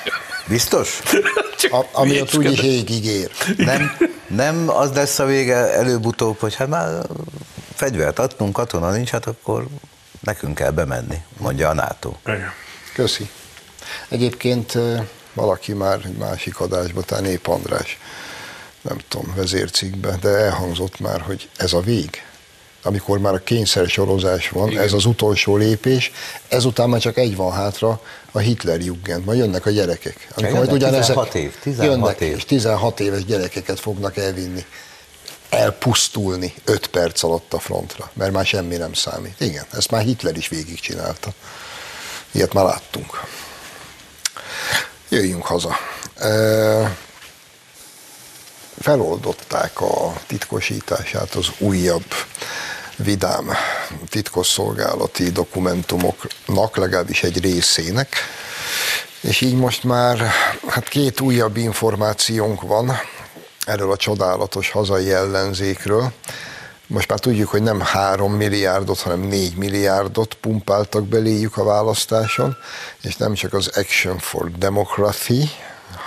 Biztos? 0.47 0.99
a, 1.71 1.85
ami 1.91 2.19
a 2.19 2.25
úgy 2.33 2.59
hégig 2.59 3.05
ér. 3.05 3.31
Nem, 3.57 3.97
nem 4.27 4.69
az 4.69 4.91
lesz 4.93 5.19
a 5.19 5.25
vége 5.25 5.55
előbb-utóbb, 5.55 6.39
hogy 6.39 6.55
hát 6.55 6.67
már 6.67 7.05
fegyvert 7.73 8.19
adtunk, 8.19 8.53
katona 8.53 8.91
nincs, 8.91 9.09
hát 9.09 9.25
akkor 9.25 9.67
nekünk 10.19 10.55
kell 10.55 10.71
bemenni, 10.71 11.17
mondja 11.37 11.69
a 11.69 11.73
NATO. 11.73 12.13
Igen. 12.25 12.51
Köszi. 12.93 13.29
Egyébként 14.09 14.77
valaki 15.33 15.73
már 15.73 15.99
egy 16.05 16.17
másik 16.17 16.59
adásban, 16.59 17.03
talán 17.05 17.25
épp 17.25 17.47
András, 17.47 17.97
nem 18.87 18.97
tudom, 19.07 19.33
vezércikbe, 19.35 20.17
de 20.21 20.29
elhangzott 20.29 20.99
már, 20.99 21.21
hogy 21.21 21.49
ez 21.57 21.73
a 21.73 21.79
vég. 21.79 22.23
Amikor 22.83 23.19
már 23.19 23.33
a 23.33 23.43
kényszer 23.43 23.87
sorozás 23.87 24.49
van, 24.49 24.69
Igen. 24.69 24.83
ez 24.83 24.93
az 24.93 25.05
utolsó 25.05 25.55
lépés, 25.57 26.11
ezután 26.47 26.89
már 26.89 26.99
csak 26.99 27.17
egy 27.17 27.35
van 27.35 27.51
hátra, 27.51 28.01
a 28.31 28.39
Hitler 28.39 28.81
Jugend, 28.81 29.25
majd 29.25 29.39
jönnek 29.39 29.65
a 29.65 29.69
gyerekek. 29.69 30.27
Amikor 30.35 30.57
majd 30.57 30.71
ugyanezek 30.71 31.05
16 31.05 31.35
év, 31.35 31.53
16 31.61 31.91
jönnek, 31.91 32.19
év. 32.19 32.35
és 32.35 32.45
16 32.45 32.99
éves 32.99 33.25
gyerekeket 33.25 33.79
fognak 33.79 34.17
elvinni 34.17 34.65
elpusztulni 35.49 36.53
5 36.63 36.87
perc 36.87 37.23
alatt 37.23 37.53
a 37.53 37.59
frontra, 37.59 38.11
mert 38.13 38.31
már 38.31 38.45
semmi 38.45 38.75
nem 38.75 38.93
számít. 38.93 39.35
Igen, 39.39 39.65
ezt 39.71 39.91
már 39.91 40.01
Hitler 40.01 40.37
is 40.37 40.47
végigcsinálta. 40.47 41.33
Ilyet 42.31 42.53
már 42.53 42.65
láttunk. 42.65 43.21
Jöjjünk 45.09 45.45
haza 45.45 45.75
feloldották 48.79 49.81
a 49.81 50.13
titkosítását 50.27 51.33
az 51.33 51.47
újabb 51.57 52.05
vidám 52.95 53.51
titkosszolgálati 54.09 55.31
dokumentumoknak, 55.31 56.77
legalábbis 56.77 57.23
egy 57.23 57.41
részének, 57.41 58.15
és 59.21 59.41
így 59.41 59.55
most 59.55 59.83
már 59.83 60.31
hát 60.67 60.87
két 60.87 61.19
újabb 61.19 61.57
információnk 61.57 62.61
van 62.61 62.91
erről 63.65 63.91
a 63.91 63.97
csodálatos 63.97 64.71
hazai 64.71 65.11
ellenzékről. 65.11 66.11
Most 66.87 67.09
már 67.09 67.19
tudjuk, 67.19 67.49
hogy 67.49 67.61
nem 67.61 67.79
3 67.79 68.33
milliárdot, 68.33 68.99
hanem 68.99 69.19
4 69.19 69.55
milliárdot 69.55 70.33
pumpáltak 70.33 71.07
beléjük 71.07 71.57
a 71.57 71.63
választáson, 71.63 72.55
és 73.01 73.15
nem 73.15 73.33
csak 73.33 73.53
az 73.53 73.67
Action 73.67 74.17
for 74.17 74.51
Democracy, 74.51 75.49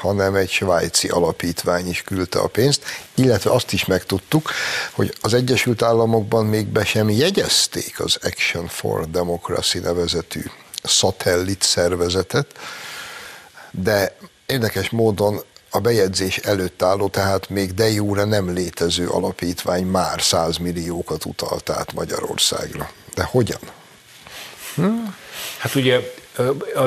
hanem 0.00 0.34
egy 0.34 0.50
svájci 0.50 1.08
alapítvány 1.08 1.88
is 1.88 2.02
küldte 2.02 2.38
a 2.38 2.46
pénzt, 2.46 2.82
illetve 3.14 3.50
azt 3.50 3.72
is 3.72 3.84
megtudtuk, 3.84 4.50
hogy 4.92 5.14
az 5.20 5.34
Egyesült 5.34 5.82
Államokban 5.82 6.46
még 6.46 6.66
be 6.66 6.84
sem 6.84 7.08
jegyezték 7.08 8.00
az 8.00 8.18
Action 8.22 8.66
for 8.66 9.10
Democracy 9.10 9.78
nevezetű 9.78 10.42
szatellit 10.82 11.62
szervezetet, 11.62 12.46
de 13.70 14.16
érdekes 14.46 14.90
módon 14.90 15.40
a 15.70 15.78
bejegyzés 15.78 16.36
előtt 16.36 16.82
álló, 16.82 17.08
tehát 17.08 17.48
még 17.48 17.74
de 17.74 17.90
jóra 17.90 18.24
nem 18.24 18.52
létező 18.52 19.08
alapítvány 19.08 19.84
már 19.84 20.22
100 20.22 20.56
milliókat 20.56 21.24
utalt 21.24 21.70
át 21.70 21.92
Magyarországra. 21.92 22.90
De 23.14 23.22
hogyan? 23.22 23.60
Hm? 24.74 25.04
Hát 25.58 25.74
ugye 25.74 26.00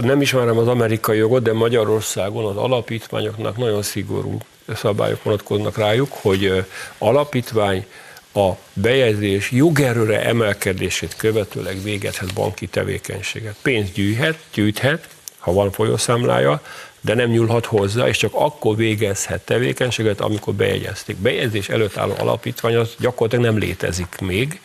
nem 0.01 0.21
ismerem 0.21 0.57
az 0.57 0.67
amerikai 0.67 1.17
jogot, 1.17 1.43
de 1.43 1.53
Magyarországon 1.53 2.45
az 2.45 2.57
alapítványoknak 2.57 3.57
nagyon 3.57 3.81
szigorú 3.81 4.37
szabályok 4.75 5.23
vonatkoznak 5.23 5.77
rájuk, 5.77 6.11
hogy 6.11 6.65
alapítvány 6.97 7.85
a 8.33 8.51
bejegyzés 8.73 9.51
jogerőre 9.51 10.25
emelkedését 10.25 11.15
követőleg 11.15 11.83
végezhet 11.83 12.33
banki 12.33 12.67
tevékenységet. 12.67 13.55
Pénzt 13.61 13.93
gyűjthet, 13.93 14.37
gyűjthet, 14.53 15.07
ha 15.37 15.53
van 15.53 15.71
folyószámlája, 15.71 16.61
de 17.01 17.13
nem 17.13 17.29
nyúlhat 17.29 17.65
hozzá, 17.65 18.07
és 18.07 18.17
csak 18.17 18.33
akkor 18.33 18.75
végezhet 18.75 19.41
tevékenységet, 19.41 20.21
amikor 20.21 20.53
bejegyezték. 20.53 21.17
Bejegyzés 21.17 21.69
előtt 21.69 21.97
álló 21.97 22.13
alapítvány 22.19 22.75
az 22.75 22.95
gyakorlatilag 22.99 23.45
nem 23.45 23.57
létezik 23.57 24.15
még, 24.19 24.61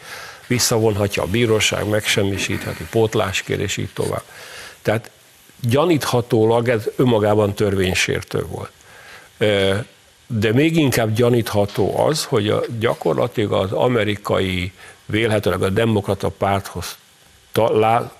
visszavonhatja 0.46 1.22
a 1.22 1.26
bíróság, 1.26 1.88
megsemmisítheti, 1.88 2.86
pótláskérés, 2.90 3.76
így 3.76 3.90
tovább. 3.94 4.22
Tehát 4.86 5.10
gyaníthatólag 5.60 6.68
ez 6.68 6.90
önmagában 6.96 7.54
törvénysértő 7.54 8.46
volt. 8.48 8.70
De 10.26 10.52
még 10.52 10.76
inkább 10.76 11.14
gyanítható 11.14 11.98
az, 12.06 12.24
hogy 12.24 12.48
a, 12.48 12.62
gyakorlatilag 12.78 13.52
az 13.52 13.72
amerikai, 13.72 14.72
vélhetőleg 15.06 15.62
a 15.62 15.68
demokrata 15.68 16.28
párthoz 16.28 16.96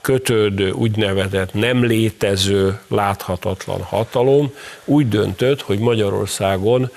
kötődő, 0.00 0.70
úgynevezett 0.70 1.54
nem 1.54 1.84
létező, 1.84 2.80
láthatatlan 2.88 3.82
hatalom 3.82 4.52
úgy 4.84 5.08
döntött, 5.08 5.60
hogy 5.60 5.78
Magyarországon 5.78 6.90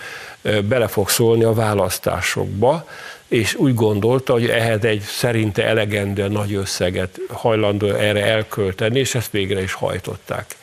bele 0.63 0.87
fog 0.87 1.09
szólni 1.09 1.43
a 1.43 1.53
választásokba, 1.53 2.87
és 3.29 3.55
úgy 3.55 3.73
gondolta, 3.73 4.33
hogy 4.33 4.49
ehhez 4.49 4.83
egy 4.83 5.01
szerinte 5.01 5.65
elegendő 5.65 6.27
nagy 6.27 6.53
összeget 6.53 7.19
hajlandó 7.29 7.87
erre 7.87 8.25
elkölteni, 8.25 8.99
és 8.99 9.15
ezt 9.15 9.31
végre 9.31 9.61
is 9.61 9.73
hajtották. 9.73 10.55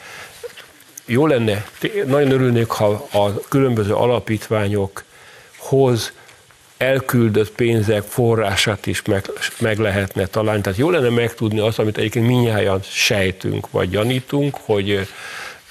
Jó 1.05 1.27
lenne, 1.27 1.67
nagyon 2.07 2.31
örülnék, 2.31 2.69
ha 2.69 3.09
a 3.13 3.41
különböző 3.49 3.95
alapítványokhoz 3.95 6.13
elküldött 6.77 7.51
pénzek 7.51 8.03
forrását 8.03 8.87
is 8.87 9.03
meg, 9.03 9.25
meg 9.59 9.79
lehetne 9.79 10.27
találni. 10.27 10.61
Tehát 10.61 10.79
jó 10.79 10.91
lenne 10.91 11.09
megtudni 11.09 11.59
azt, 11.59 11.79
amit 11.79 11.99
egyébként 11.99 12.27
minnyáján 12.27 12.81
sejtünk, 12.83 13.71
vagy 13.71 13.91
gyanítunk, 13.91 14.57
hogy 14.61 15.09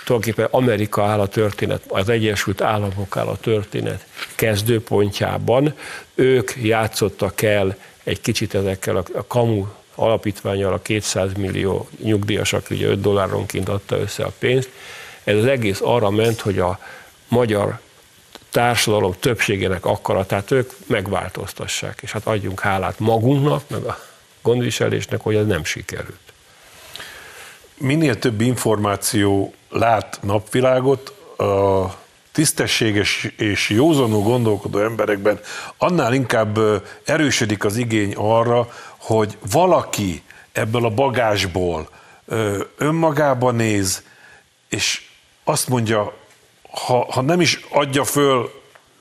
tulajdonképpen 0.05 0.47
Amerika 0.51 1.03
áll 1.03 1.19
a 1.19 1.27
történet, 1.27 1.83
az 1.87 2.09
Egyesült 2.09 2.61
Államok 2.61 3.17
áll 3.17 3.27
a 3.27 3.37
történet 3.37 4.05
kezdőpontjában. 4.35 5.73
Ők 6.15 6.51
játszottak 6.61 7.41
el 7.41 7.75
egy 8.03 8.21
kicsit 8.21 8.55
ezekkel 8.55 8.95
a, 8.95 9.03
a 9.13 9.27
kamu 9.27 9.65
alapítványal 9.95 10.73
a 10.73 10.81
200 10.81 11.33
millió 11.33 11.87
nyugdíjasak, 12.03 12.67
ugye 12.69 12.87
5 12.87 13.01
dolláronként 13.01 13.69
adta 13.69 13.97
össze 13.97 14.23
a 14.23 14.31
pénzt. 14.39 14.69
Ez 15.23 15.35
az 15.35 15.45
egész 15.45 15.79
arra 15.83 16.09
ment, 16.09 16.39
hogy 16.39 16.59
a 16.59 16.79
magyar 17.27 17.79
társadalom 18.49 19.13
többségének 19.19 19.85
akaratát 19.85 20.51
ők 20.51 20.71
megváltoztassák, 20.87 21.99
és 22.01 22.11
hát 22.11 22.27
adjunk 22.27 22.59
hálát 22.59 22.99
magunknak, 22.99 23.63
meg 23.69 23.83
a 23.83 23.99
gondviselésnek, 24.41 25.21
hogy 25.21 25.35
ez 25.35 25.45
nem 25.45 25.63
sikerült. 25.63 26.24
Minél 27.77 28.19
több 28.19 28.41
információ 28.41 29.53
lát 29.69 30.19
napvilágot, 30.21 31.09
a 31.38 31.97
tisztességes 32.31 33.23
és 33.38 33.69
józanul 33.69 34.21
gondolkodó 34.21 34.79
emberekben 34.79 35.39
annál 35.77 36.13
inkább 36.13 36.59
erősödik 37.05 37.65
az 37.65 37.77
igény 37.77 38.13
arra, 38.15 38.67
hogy 38.97 39.38
valaki 39.51 40.23
ebből 40.51 40.85
a 40.85 40.89
bagásból 40.89 41.89
önmagába 42.77 43.51
néz, 43.51 44.03
és 44.69 45.01
azt 45.43 45.67
mondja, 45.67 46.13
ha, 46.71 47.11
ha 47.11 47.21
nem 47.21 47.41
is 47.41 47.59
adja 47.69 48.03
föl 48.03 48.51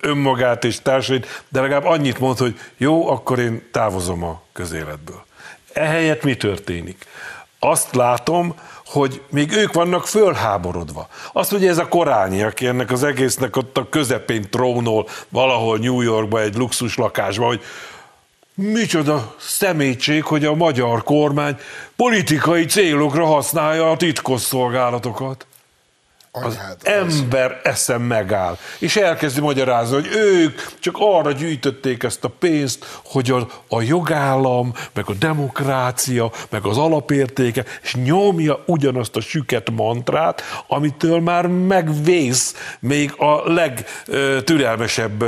önmagát 0.00 0.64
és 0.64 0.82
társait, 0.82 1.44
de 1.48 1.60
legalább 1.60 1.84
annyit 1.84 2.18
mond, 2.18 2.38
hogy 2.38 2.58
jó, 2.76 3.08
akkor 3.08 3.38
én 3.38 3.68
távozom 3.72 4.22
a 4.22 4.42
közéletből. 4.52 5.24
Ehelyett 5.72 6.22
mi 6.22 6.36
történik? 6.36 7.06
Azt 7.64 7.94
látom, 7.94 8.54
hogy 8.86 9.22
még 9.30 9.52
ők 9.52 9.72
vannak 9.72 10.06
fölháborodva. 10.06 11.08
Azt 11.32 11.52
ugye 11.52 11.68
ez 11.68 11.78
a 11.78 11.88
korányi, 11.88 12.42
aki 12.42 12.66
ennek 12.66 12.90
az 12.90 13.02
egésznek 13.02 13.56
ott 13.56 13.78
a 13.78 13.88
közepén 13.88 14.50
trónol 14.50 15.08
valahol 15.28 15.78
New 15.78 16.00
Yorkban 16.00 16.42
egy 16.42 16.56
luxus 16.56 16.96
lakásban, 16.96 17.46
hogy 17.46 17.62
micsoda 18.54 19.34
szemétség, 19.38 20.24
hogy 20.24 20.44
a 20.44 20.54
magyar 20.54 21.02
kormány 21.02 21.56
politikai 21.96 22.64
célokra 22.64 23.26
használja 23.26 23.90
a 23.90 23.96
titkosszolgálatokat 23.96 25.46
az 26.42 26.58
ember 26.82 27.60
eszem 27.62 28.02
megáll, 28.02 28.58
és 28.78 28.96
elkezdi 28.96 29.40
magyarázni, 29.40 29.94
hogy 29.94 30.08
ők 30.14 30.60
csak 30.78 30.96
arra 30.98 31.32
gyűjtötték 31.32 32.02
ezt 32.02 32.24
a 32.24 32.28
pénzt, 32.28 33.00
hogy 33.04 33.30
a, 33.30 33.46
a 33.68 33.82
jogállam, 33.82 34.72
meg 34.92 35.04
a 35.06 35.12
demokrácia, 35.12 36.30
meg 36.50 36.64
az 36.64 36.78
alapértéke, 36.78 37.64
és 37.82 37.94
nyomja 37.94 38.62
ugyanazt 38.66 39.16
a 39.16 39.20
süket 39.20 39.70
mantrát, 39.70 40.42
amitől 40.66 41.20
már 41.20 41.46
megvész 41.46 42.76
még 42.80 43.14
a 43.16 43.52
legtürelmesebb 43.52 45.24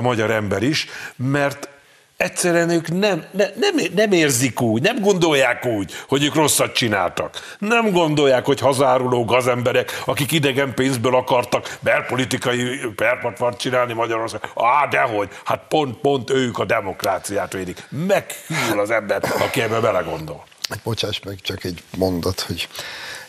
magyar 0.00 0.30
ember 0.30 0.62
is, 0.62 0.86
mert 1.16 1.71
egyszerűen 2.16 2.70
ők 2.70 2.88
nem, 2.88 3.24
ne, 3.30 3.44
nem, 3.54 3.74
nem 3.94 4.12
érzik 4.12 4.60
úgy, 4.60 4.82
nem 4.82 5.00
gondolják 5.00 5.66
úgy, 5.66 5.92
hogy 6.08 6.24
ők 6.24 6.34
rosszat 6.34 6.72
csináltak. 6.72 7.56
Nem 7.58 7.90
gondolják, 7.90 8.44
hogy 8.44 8.60
hazáruló 8.60 9.24
gazemberek, 9.24 10.02
akik 10.04 10.32
idegen 10.32 10.74
pénzből 10.74 11.14
akartak 11.14 11.78
belpolitikai 11.80 12.80
perpatvart 12.96 13.58
csinálni 13.58 13.92
Magyarország. 13.92 14.40
Á, 14.56 14.86
dehogy, 14.86 15.28
hát 15.44 15.62
pont, 15.68 15.96
pont 15.96 16.30
ők 16.30 16.58
a 16.58 16.64
demokráciát 16.64 17.52
védik. 17.52 17.86
Meghűl 17.88 18.80
az 18.80 18.90
ember, 18.90 19.22
aki 19.38 19.60
ebbe 19.60 19.80
belegondol. 19.80 20.44
Bocsáss 20.82 21.20
meg, 21.24 21.38
csak 21.40 21.64
egy 21.64 21.82
mondat, 21.96 22.40
hogy 22.40 22.68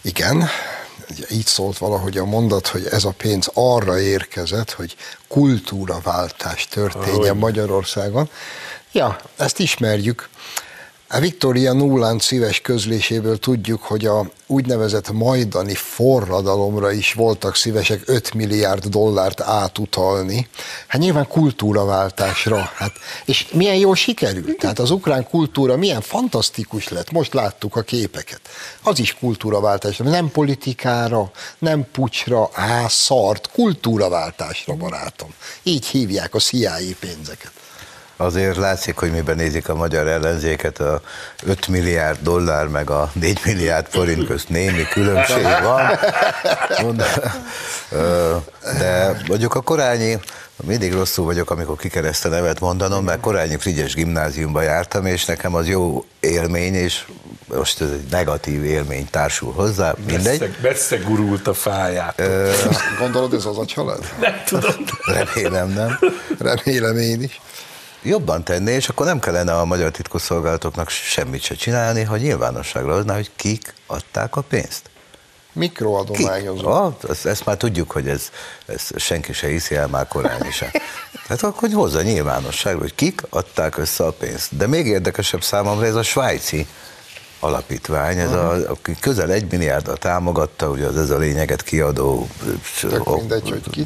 igen, 0.01 0.49
így 1.31 1.45
szólt 1.45 1.77
valahogy 1.77 2.17
a 2.17 2.25
mondat, 2.25 2.67
hogy 2.67 2.87
ez 2.91 3.03
a 3.03 3.13
pénz 3.17 3.49
arra 3.53 3.99
érkezett, 3.99 4.71
hogy 4.71 4.95
kultúraváltás 5.27 6.67
történjen 6.67 7.37
Magyarországon. 7.37 8.29
Ja, 8.91 9.17
ezt 9.37 9.59
ismerjük. 9.59 10.29
A 11.13 11.19
Viktória 11.19 11.73
Nuland 11.73 12.21
szíves 12.21 12.61
közléséből 12.61 13.37
tudjuk, 13.37 13.81
hogy 13.81 14.05
a 14.05 14.31
úgynevezett 14.47 15.11
majdani 15.11 15.73
forradalomra 15.75 16.91
is 16.91 17.13
voltak 17.13 17.55
szívesek 17.55 18.01
5 18.05 18.33
milliárd 18.33 18.85
dollárt 18.85 19.41
átutalni. 19.41 20.47
Hát 20.87 21.01
nyilván 21.01 21.27
kultúraváltásra. 21.27 22.71
Hát, 22.75 22.91
és 23.25 23.47
milyen 23.51 23.75
jól 23.75 23.95
sikerült. 23.95 24.57
Tehát 24.57 24.79
az 24.79 24.91
ukrán 24.91 25.27
kultúra 25.27 25.77
milyen 25.77 26.01
fantasztikus 26.01 26.87
lett. 26.87 27.11
Most 27.11 27.33
láttuk 27.33 27.75
a 27.75 27.81
képeket. 27.81 28.41
Az 28.83 28.99
is 28.99 29.13
kultúraváltásra. 29.13 30.05
Nem 30.05 30.31
politikára, 30.31 31.31
nem 31.59 31.87
pucsra, 31.91 32.49
á, 32.53 32.87
szart, 32.87 33.49
kultúraváltásra, 33.51 34.73
barátom. 34.75 35.33
Így 35.63 35.85
hívják 35.85 36.35
a 36.35 36.39
CIA 36.39 36.77
pénzeket 36.99 37.62
azért 38.17 38.57
látszik, 38.57 38.97
hogy 38.97 39.11
miben 39.11 39.35
nézik 39.35 39.69
a 39.69 39.75
magyar 39.75 40.07
ellenzéket, 40.07 40.79
a 40.79 41.01
5 41.43 41.67
milliárd 41.67 42.17
dollár 42.21 42.67
meg 42.67 42.89
a 42.89 43.11
4 43.13 43.39
milliárd 43.45 43.87
forint 43.89 44.27
közt 44.27 44.49
némi 44.49 44.87
különbség 44.87 45.47
van. 45.63 45.99
De 48.77 49.21
mondjuk 49.27 49.55
a 49.55 49.61
korányi, 49.61 50.19
mindig 50.63 50.93
rosszul 50.93 51.25
vagyok, 51.25 51.49
amikor 51.51 51.75
kikereszte 51.75 52.29
nevet 52.29 52.59
mondanom, 52.59 53.03
mert 53.03 53.19
Korányi 53.19 53.57
Frigyes 53.57 53.93
gimnáziumba 53.93 54.61
jártam, 54.61 55.05
és 55.05 55.25
nekem 55.25 55.55
az 55.55 55.67
jó 55.67 56.05
élmény, 56.19 56.73
és 56.73 57.05
most 57.47 57.81
ez 57.81 57.89
egy 57.89 58.05
negatív 58.09 58.63
élmény 58.63 59.07
társul 59.09 59.53
hozzá, 59.53 59.93
mindegy. 60.07 60.55
Messze, 60.61 60.97
gurult 60.97 61.47
a 61.47 61.53
fáját. 61.53 62.21
Gondolod, 62.99 63.33
ez 63.33 63.45
az 63.45 63.57
a 63.57 63.65
család? 63.65 64.13
Nem 64.19 64.43
tudom. 64.45 64.85
Remélem 65.05 65.69
nem. 65.69 65.99
Remélem 66.39 66.97
én 66.97 67.21
is. 67.21 67.41
Jobban 68.03 68.43
tenni, 68.43 68.71
és 68.71 68.89
akkor 68.89 69.05
nem 69.05 69.19
kellene 69.19 69.53
a 69.53 69.65
magyar 69.65 69.91
titkosszolgálatoknak 69.91 70.89
semmit 70.89 71.41
se 71.41 71.55
csinálni, 71.55 72.03
ha 72.03 72.17
nyilvánosságra 72.17 72.93
hozná, 72.93 73.13
hogy 73.13 73.31
kik 73.35 73.73
adták 73.87 74.35
a 74.35 74.41
pénzt. 74.41 74.91
Mikroadományozó. 75.53 76.67
Ah, 76.67 76.93
ezt, 77.09 77.25
ezt 77.25 77.45
már 77.45 77.57
tudjuk, 77.57 77.91
hogy 77.91 78.07
ez, 78.07 78.29
ez 78.65 78.81
senki 78.95 79.33
se 79.33 79.47
hiszi 79.47 79.75
el 79.75 79.87
már 79.87 80.07
korán 80.07 80.45
is. 80.45 80.57
Tehát 81.27 81.43
akkor 81.49 81.59
hogy 81.59 81.73
hozza 81.73 82.01
nyilvánosságra, 82.01 82.79
hogy 82.79 82.95
kik 82.95 83.21
adták 83.29 83.77
össze 83.77 84.03
a 84.03 84.11
pénzt. 84.11 84.57
De 84.57 84.67
még 84.67 84.85
érdekesebb 84.85 85.43
számomra 85.43 85.85
ez 85.85 85.95
a 85.95 86.03
svájci 86.03 86.67
alapítvány, 87.39 88.17
ez 88.17 88.31
a, 88.31 88.69
aki 88.69 88.95
közel 88.99 89.31
egy 89.31 89.51
milliárddal 89.51 89.97
támogatta, 89.97 90.69
ugye 90.69 90.85
az 90.85 90.97
ez 90.97 91.09
a 91.09 91.17
lényeget 91.17 91.63
kiadó... 91.63 92.27
Tök 92.81 93.15
mindegy, 93.15 93.49
hogy 93.49 93.69
ki. 93.69 93.85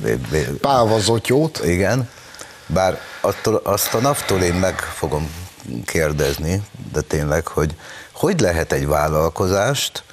Pávazotyót. 0.61 1.61
Igen, 1.65 2.09
bár 2.68 2.99
attól, 3.22 3.61
azt 3.63 3.93
a 3.93 3.99
naftól 3.99 4.41
én 4.41 4.53
meg 4.53 4.80
fogom 4.80 5.32
kérdezni, 5.86 6.61
de 6.91 7.01
tényleg, 7.01 7.47
hogy 7.47 7.76
hogy 8.11 8.39
lehet 8.39 8.72
egy 8.72 8.88
vállalkozást 8.88 10.03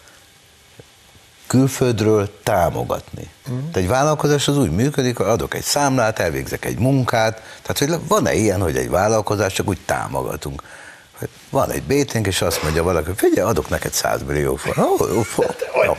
külföldről 1.46 2.38
támogatni. 2.42 3.30
Mm. 3.50 3.58
Tehát 3.58 3.76
egy 3.76 3.88
vállalkozás 3.88 4.48
az 4.48 4.58
úgy 4.58 4.70
működik, 4.70 5.16
hogy 5.16 5.26
adok 5.26 5.54
egy 5.54 5.62
számlát, 5.62 6.18
elvégzek 6.18 6.64
egy 6.64 6.78
munkát, 6.78 7.42
tehát 7.62 7.78
hogy 7.78 8.08
van-e 8.08 8.34
ilyen, 8.34 8.60
hogy 8.60 8.76
egy 8.76 8.90
vállalkozás 8.90 9.52
csak 9.52 9.68
úgy 9.68 9.80
támogatunk 9.84 10.62
hogy 11.18 11.28
van 11.50 11.70
egy 11.70 11.82
béténk, 11.82 12.26
és 12.26 12.42
azt 12.42 12.62
mondja 12.62 12.82
valaki, 12.82 13.10
figyelj, 13.16 13.48
adok 13.48 13.68
neked 13.68 13.92
100 13.92 14.20
millió 14.26 14.54
forint. 14.56 14.86
Oh, 14.86 15.00
oh, 15.00 15.26
oh. 15.38 15.96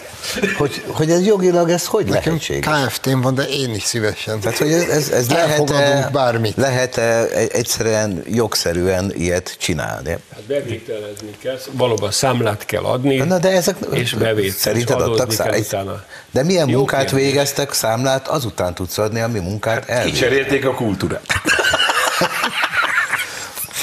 Hogy, 0.57 0.83
hogy 0.87 1.11
ez 1.11 1.25
jogilag, 1.25 1.69
ez 1.69 1.85
hogy 1.85 2.05
Nekem 2.05 2.23
lehetséges? 2.25 2.83
KFT-n 2.85 3.21
van, 3.21 3.35
de 3.35 3.43
én 3.43 3.73
is 3.75 3.83
szívesen. 3.83 4.39
Tehát, 4.39 4.57
hogy 4.57 4.71
ez, 4.71 4.87
ez, 4.89 5.09
ez 5.09 5.29
lehet-e, 5.29 5.51
Elfogadunk 5.51 6.11
bármit. 6.11 6.55
lehet-e 6.55 7.27
egyszerűen 7.51 8.23
jogszerűen 8.27 9.11
ilyet 9.15 9.55
csinálni? 9.59 10.09
Hát 10.09 10.43
bevételezni 10.47 11.35
kell, 11.41 11.57
valóban 11.71 12.11
számlát 12.11 12.65
kell 12.65 12.83
adni, 12.83 13.15
Na, 13.17 13.37
de 13.39 13.49
ezek 13.49 13.75
és 13.91 14.13
bevét, 14.13 14.51
Szerinted 14.57 14.95
és 14.97 15.03
adtak 15.03 15.19
adózni 15.19 15.43
kell 15.43 15.53
szá- 15.53 15.65
utána. 15.65 16.03
De 16.31 16.43
milyen 16.43 16.69
Jó 16.69 16.77
munkát 16.77 17.05
kérdés. 17.09 17.25
végeztek, 17.25 17.73
számlát 17.73 18.27
azután 18.27 18.73
tudsz 18.73 18.97
adni, 18.97 19.19
ami 19.21 19.39
munkát 19.39 19.89
elvégeztek. 19.89 20.29
Kicserélték 20.29 20.65
a 20.65 20.73
kultúrát. 20.73 21.21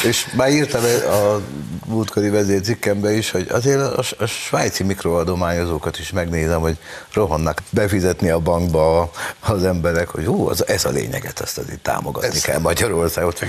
És 0.05 0.33
már 0.37 0.51
írtam 0.51 0.83
a 1.11 1.41
múltkori 1.87 2.29
vezércikkembe 2.29 3.13
is, 3.13 3.31
hogy 3.31 3.47
azért 3.51 3.81
a, 3.81 4.03
a 4.19 4.27
svájci 4.27 4.83
mikroadományozókat 4.83 5.99
is 5.99 6.11
megnézem, 6.11 6.61
hogy 6.61 6.77
rohannak 7.13 7.59
befizetni 7.71 8.31
a 8.31 8.39
bankba 8.39 9.11
az 9.41 9.65
emberek, 9.65 10.09
hogy 10.09 10.27
ó, 10.27 10.49
az, 10.49 10.67
ez 10.67 10.85
a 10.85 10.91
lényeget, 10.91 11.41
azt 11.41 11.59
azért 11.59 11.81
támogatni 11.81 12.29
Ez- 12.37 12.43
kell 12.43 12.59
Magyarországot. 12.59 13.41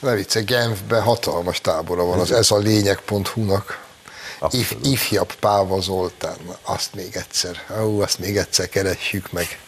Ne 0.00 0.14
vicce, 0.14 0.40
Genfben 0.40 1.02
hatalmas 1.02 1.60
tábora 1.60 2.04
van, 2.04 2.18
az 2.20 2.32
ez 2.32 2.50
a 2.50 2.56
lényeg.hu-nak. 2.58 3.85
If, 4.50 4.74
ifjabb 4.82 5.34
Páva 5.34 5.80
Zoltán, 5.80 6.36
azt 6.62 6.94
még 6.94 7.16
egyszer, 7.16 7.56
ó, 7.82 8.00
azt 8.00 8.18
még 8.18 8.36
egyszer 8.36 8.68
keressük 8.68 9.32
meg. 9.32 9.58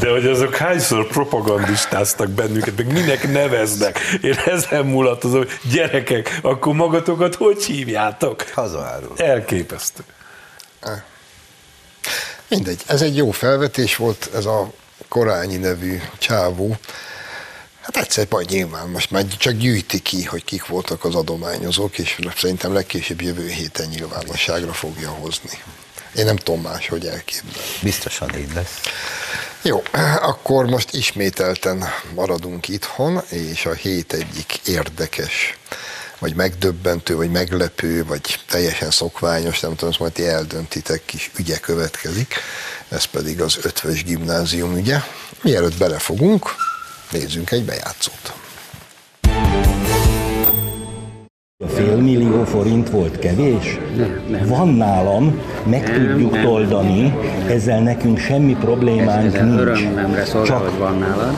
De 0.00 0.10
hogy 0.10 0.26
azok 0.26 0.56
hányszor 0.56 1.06
propagandistáztak 1.06 2.28
bennünket, 2.28 2.76
meg 2.76 2.92
minek 2.92 3.32
neveznek. 3.32 3.98
Én 4.22 4.36
ezen 4.46 4.86
mulatozom, 4.86 5.44
gyerekek, 5.72 6.38
akkor 6.42 6.74
magatokat 6.74 7.34
hogy 7.34 7.64
hívjátok? 7.64 8.42
Hazaárul. 8.42 9.12
Elképesztő. 9.16 10.02
Mindegy, 12.48 12.82
ez 12.86 13.02
egy 13.02 13.16
jó 13.16 13.30
felvetés 13.30 13.96
volt, 13.96 14.30
ez 14.34 14.44
a 14.44 14.70
Korányi 15.08 15.56
nevű 15.56 16.00
csávó. 16.18 16.76
Hát 17.92 18.04
egyszer 18.04 18.26
majd 18.30 18.50
nyilván 18.50 18.88
most 18.88 19.10
már 19.10 19.24
csak 19.26 19.52
gyűjti 19.52 19.98
ki, 20.00 20.24
hogy 20.24 20.44
kik 20.44 20.66
voltak 20.66 21.04
az 21.04 21.14
adományozók, 21.14 21.98
és 21.98 22.18
szerintem 22.36 22.72
legkésőbb 22.72 23.20
jövő 23.20 23.48
héten 23.48 23.88
nyilvánosságra 23.88 24.72
fogja 24.72 25.08
hozni. 25.08 25.62
Én 26.14 26.24
nem 26.24 26.36
tudom 26.36 26.60
más, 26.60 26.88
hogy 26.88 27.06
elképzelni. 27.06 27.52
Biztosan 27.82 28.38
így 28.38 28.52
lesz. 28.54 28.80
Jó, 29.62 29.82
akkor 30.20 30.66
most 30.66 30.94
ismételten 30.94 31.84
maradunk 32.14 32.68
itthon, 32.68 33.22
és 33.28 33.66
a 33.66 33.72
hét 33.72 34.12
egyik 34.12 34.60
érdekes, 34.64 35.58
vagy 36.18 36.34
megdöbbentő, 36.34 37.16
vagy 37.16 37.30
meglepő, 37.30 38.04
vagy 38.04 38.40
teljesen 38.48 38.90
szokványos, 38.90 39.60
nem 39.60 39.70
tudom, 39.70 39.90
ezt 39.90 39.98
majd 39.98 40.12
ti 40.12 40.26
eldöntitek, 40.26 41.02
kis 41.04 41.30
ügye 41.36 41.58
következik, 41.58 42.34
ez 42.88 43.04
pedig 43.04 43.40
az 43.40 43.58
ötvös 43.62 44.04
gimnázium 44.04 44.76
ügye. 44.76 44.98
Mielőtt 45.42 45.76
belefogunk, 45.76 46.54
nézzünk 47.12 47.50
egy 47.50 47.64
bejátszót. 47.64 48.32
Fél 51.68 51.96
millió 51.96 52.44
forint 52.44 52.90
volt 52.90 53.18
kevés? 53.18 53.78
Nem, 53.96 54.20
nem. 54.30 54.46
Van 54.46 54.68
nálam, 54.68 55.40
meg 55.66 55.82
Nem, 55.82 56.06
tudjuk 56.08 56.32
nem. 56.32 56.42
toldani, 56.42 57.14
ezzel 57.48 57.80
nekünk 57.82 58.18
semmi 58.18 58.54
problémánk 58.60 59.26
Ez, 59.26 59.34
ez 59.34 59.42
nincs. 59.46 59.60
örömömre 59.60 60.24
szolgál, 60.24 60.46
Csak 60.58 60.68
hogy 60.68 60.78
van 60.78 60.98
nálad. 60.98 61.34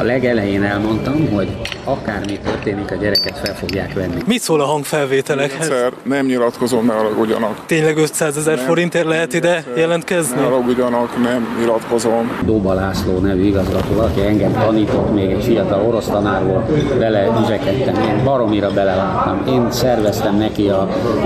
A 0.00 0.02
legelején 0.02 0.62
elmondtam, 0.62 1.28
hogy 1.34 1.56
akármi 1.84 2.38
történik, 2.38 2.90
a 2.90 2.94
gyereket 2.94 3.38
fel 3.38 3.54
fogják 3.54 3.94
venni. 3.94 4.22
Mit 4.26 4.40
szól 4.40 4.60
a 4.60 4.64
hangfelvételekhez? 4.64 5.68
Egyszer 5.68 5.92
nem 6.02 6.26
nyilatkozom, 6.26 6.86
ne 6.86 6.92
haragudjanak. 6.92 7.66
Tényleg 7.66 7.96
500 7.96 8.36
ezer 8.36 8.58
forintért 8.58 9.06
lehet 9.06 9.32
ide 9.34 9.64
jelentkezni? 9.76 10.36
Ne 10.36 10.42
haragudjanak, 10.42 11.22
nem 11.22 11.56
nyilatkozom. 11.58 12.30
Dóba 12.44 12.72
László 12.72 13.18
nevű 13.18 13.44
igazgató, 13.44 14.00
aki 14.00 14.20
engem 14.20 14.52
tanított, 14.52 15.14
még 15.14 15.30
egy 15.30 15.44
fiatal 15.44 15.86
orosz 15.86 16.06
tanár 16.06 16.44
volt, 16.44 16.98
vele 16.98 17.26
üzekedtem, 17.42 17.94
én 17.94 18.24
baromira 18.24 18.70
beleláttam. 18.70 19.42
Én 19.48 19.70
szerveztem 19.70 20.36
neki 20.36 20.68
a, 20.68 20.80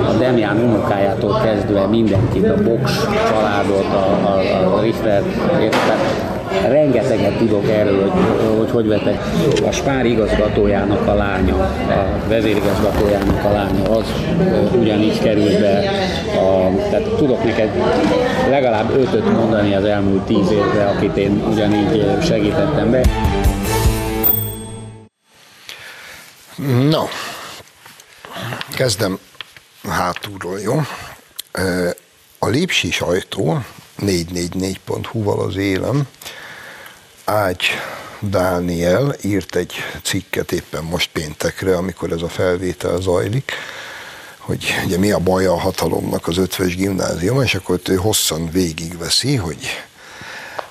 a 0.09 0.13
Demján 0.19 0.57
unokájától 0.57 1.41
kezdve 1.45 1.87
mindenkit, 1.87 2.49
a 2.49 2.63
Box 2.63 3.07
családot, 3.29 3.85
a, 3.85 4.27
a, 4.27 4.77
a 4.77 4.81
Richter, 4.81 5.23
tehát 5.59 6.32
rengeteget 6.69 7.37
tudok 7.39 7.69
erről, 7.69 8.09
hogy 8.09 8.43
hogy, 8.59 8.71
hogy 8.71 8.87
vetek. 8.87 9.21
A 9.67 9.71
Spár 9.71 10.07
igazgatójának 10.07 11.07
a 11.07 11.15
lánya, 11.15 11.57
a 11.89 12.29
vezérigazgatójának 12.29 13.45
a 13.45 13.53
lánya, 13.53 13.91
az 13.91 14.05
ugyanígy 14.81 15.19
került 15.19 15.61
be. 15.61 15.79
A, 16.37 16.71
tehát 16.91 17.09
tudok 17.17 17.45
neked 17.45 17.71
legalább 18.49 18.91
ötöt 18.97 19.33
mondani 19.33 19.75
az 19.75 19.85
elmúlt 19.85 20.23
tíz 20.23 20.51
évre, 20.51 20.87
akit 20.87 21.17
én 21.17 21.43
ugyanígy 21.51 22.23
segítettem 22.23 22.91
be. 22.91 23.01
No, 26.91 27.03
kezdem 28.75 29.19
hátulról, 29.89 30.61
jó? 30.61 30.81
A 32.39 32.49
Lépsi 32.49 32.91
sajtó 32.91 33.59
444.hu-val 33.99 35.41
az 35.41 35.57
élem 35.57 36.09
Ágy 37.33 37.67
Dániel 38.21 39.17
írt 39.23 39.57
egy 39.57 39.75
cikket 40.03 40.53
éppen 40.53 40.85
most 40.85 41.11
péntekre, 41.13 41.77
amikor 41.77 42.13
ez 42.13 42.23
a 42.23 42.29
felvétel 42.29 43.01
zajlik, 43.01 43.53
hogy 44.39 44.75
ugye 44.85 44.99
mi 44.99 45.11
a 45.11 45.19
baj 45.19 45.47
a 45.47 45.59
hatalomnak 45.59 46.27
az 46.27 46.37
ötvös 46.37 46.77
gimnázium, 46.77 47.43
és 47.43 47.55
akkor 47.55 47.81
ő 47.89 47.95
hosszan 47.95 48.51
végigveszi, 48.51 49.37
hogy 49.37 49.59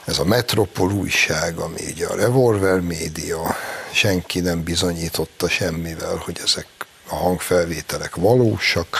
ez 0.05 0.19
a 0.19 0.23
Metropol 0.23 0.91
újság, 0.91 1.57
ami 1.57 1.81
ugye 1.91 2.07
a 2.07 2.15
Revolver 2.15 2.79
média, 2.79 3.55
senki 3.91 4.39
nem 4.39 4.63
bizonyította 4.63 5.49
semmivel, 5.49 6.21
hogy 6.25 6.39
ezek 6.43 6.67
a 7.07 7.15
hangfelvételek 7.15 8.15
valósak, 8.15 8.99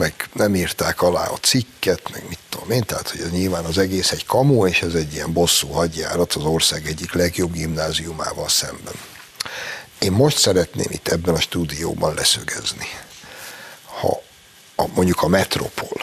meg 0.00 0.28
nem 0.32 0.54
írták 0.54 1.02
alá 1.02 1.26
a 1.26 1.36
cikket, 1.36 2.10
meg 2.12 2.24
mit 2.28 2.38
tudom 2.48 2.70
én, 2.70 2.82
tehát 2.82 3.10
hogy 3.10 3.20
ez 3.20 3.30
nyilván 3.30 3.64
az 3.64 3.78
egész 3.78 4.10
egy 4.10 4.26
kamu, 4.26 4.66
és 4.66 4.82
ez 4.82 4.94
egy 4.94 5.12
ilyen 5.12 5.32
bosszú 5.32 5.68
hadjárat 5.68 6.32
az 6.32 6.44
ország 6.44 6.86
egyik 6.86 7.12
legjobb 7.12 7.52
gimnáziumával 7.52 8.48
szemben. 8.48 8.94
Én 9.98 10.12
most 10.12 10.38
szeretném 10.38 10.86
itt 10.88 11.08
ebben 11.08 11.34
a 11.34 11.40
stúdióban 11.40 12.14
leszögezni, 12.14 12.86
ha 13.84 14.22
a, 14.76 14.86
mondjuk 14.94 15.22
a 15.22 15.28
Metropol 15.28 16.00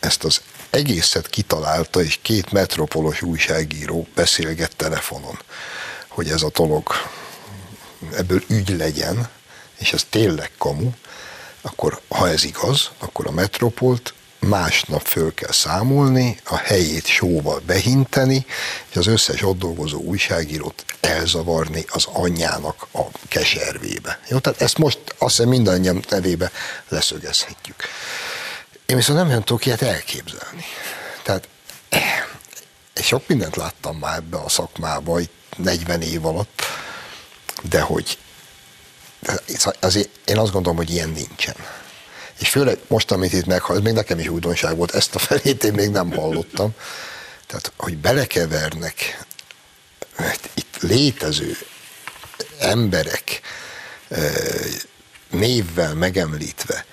ezt 0.00 0.24
az 0.24 0.40
egészet 0.70 1.28
kitalálta, 1.28 2.02
és 2.02 2.18
két 2.22 2.52
metropolos 2.52 3.22
újságíró 3.22 4.06
beszélget 4.14 4.76
telefonon, 4.76 5.38
hogy 6.08 6.30
ez 6.30 6.42
a 6.42 6.50
dolog 6.54 6.88
ebből 8.12 8.42
ügy 8.48 8.76
legyen, 8.76 9.28
és 9.78 9.92
ez 9.92 10.04
tényleg 10.10 10.50
kamu, 10.58 10.90
akkor 11.60 12.00
ha 12.08 12.28
ez 12.28 12.44
igaz, 12.44 12.90
akkor 12.98 13.26
a 13.26 13.30
metropolt 13.30 14.14
másnap 14.38 15.06
föl 15.06 15.34
kell 15.34 15.52
számolni, 15.52 16.40
a 16.44 16.56
helyét 16.56 17.06
sóval 17.06 17.60
behinteni, 17.66 18.46
és 18.90 18.96
az 18.96 19.06
összes 19.06 19.42
ott 19.42 19.58
dolgozó 19.58 19.98
újságírót 19.98 20.84
elzavarni 21.00 21.84
az 21.88 22.06
anyjának 22.12 22.86
a 22.92 23.02
keservébe. 23.28 24.20
Jó, 24.28 24.38
tehát 24.38 24.60
ezt 24.60 24.78
most 24.78 24.98
azt 25.18 25.36
hiszem 25.36 25.48
mindannyian 25.48 26.04
nevébe 26.08 26.50
leszögezhetjük. 26.88 27.76
Én 28.86 28.96
viszont 28.96 29.28
nem 29.28 29.42
tudok 29.42 29.66
ilyet 29.66 29.82
elképzelni. 29.82 30.64
Tehát 31.22 31.48
eh, 31.88 32.24
sok 32.94 33.28
mindent 33.28 33.56
láttam 33.56 33.96
már 33.96 34.16
ebbe 34.16 34.36
a 34.36 34.48
szakmába, 34.48 35.20
itt 35.20 35.32
40 35.56 36.02
év 36.02 36.26
alatt, 36.26 36.62
de 37.62 37.80
hogy 37.80 38.18
azért 39.80 40.08
én 40.24 40.38
azt 40.38 40.52
gondolom, 40.52 40.76
hogy 40.76 40.90
ilyen 40.90 41.08
nincsen. 41.08 41.54
És 42.38 42.48
főleg 42.48 42.78
most, 42.86 43.10
amit 43.10 43.32
itt 43.32 43.46
meghall, 43.46 43.76
ez 43.76 43.82
még 43.82 43.92
nekem 43.92 44.18
is 44.18 44.28
újdonság 44.28 44.76
volt, 44.76 44.94
ezt 44.94 45.14
a 45.14 45.18
felét 45.18 45.64
én 45.64 45.72
még 45.72 45.90
nem 45.90 46.12
hallottam. 46.12 46.74
Tehát, 47.46 47.72
hogy 47.76 47.96
belekevernek 47.96 49.26
mert 50.18 50.48
itt 50.54 50.76
létező 50.80 51.56
emberek 52.58 53.40
névvel 55.30 55.94
megemlítve 55.94 56.84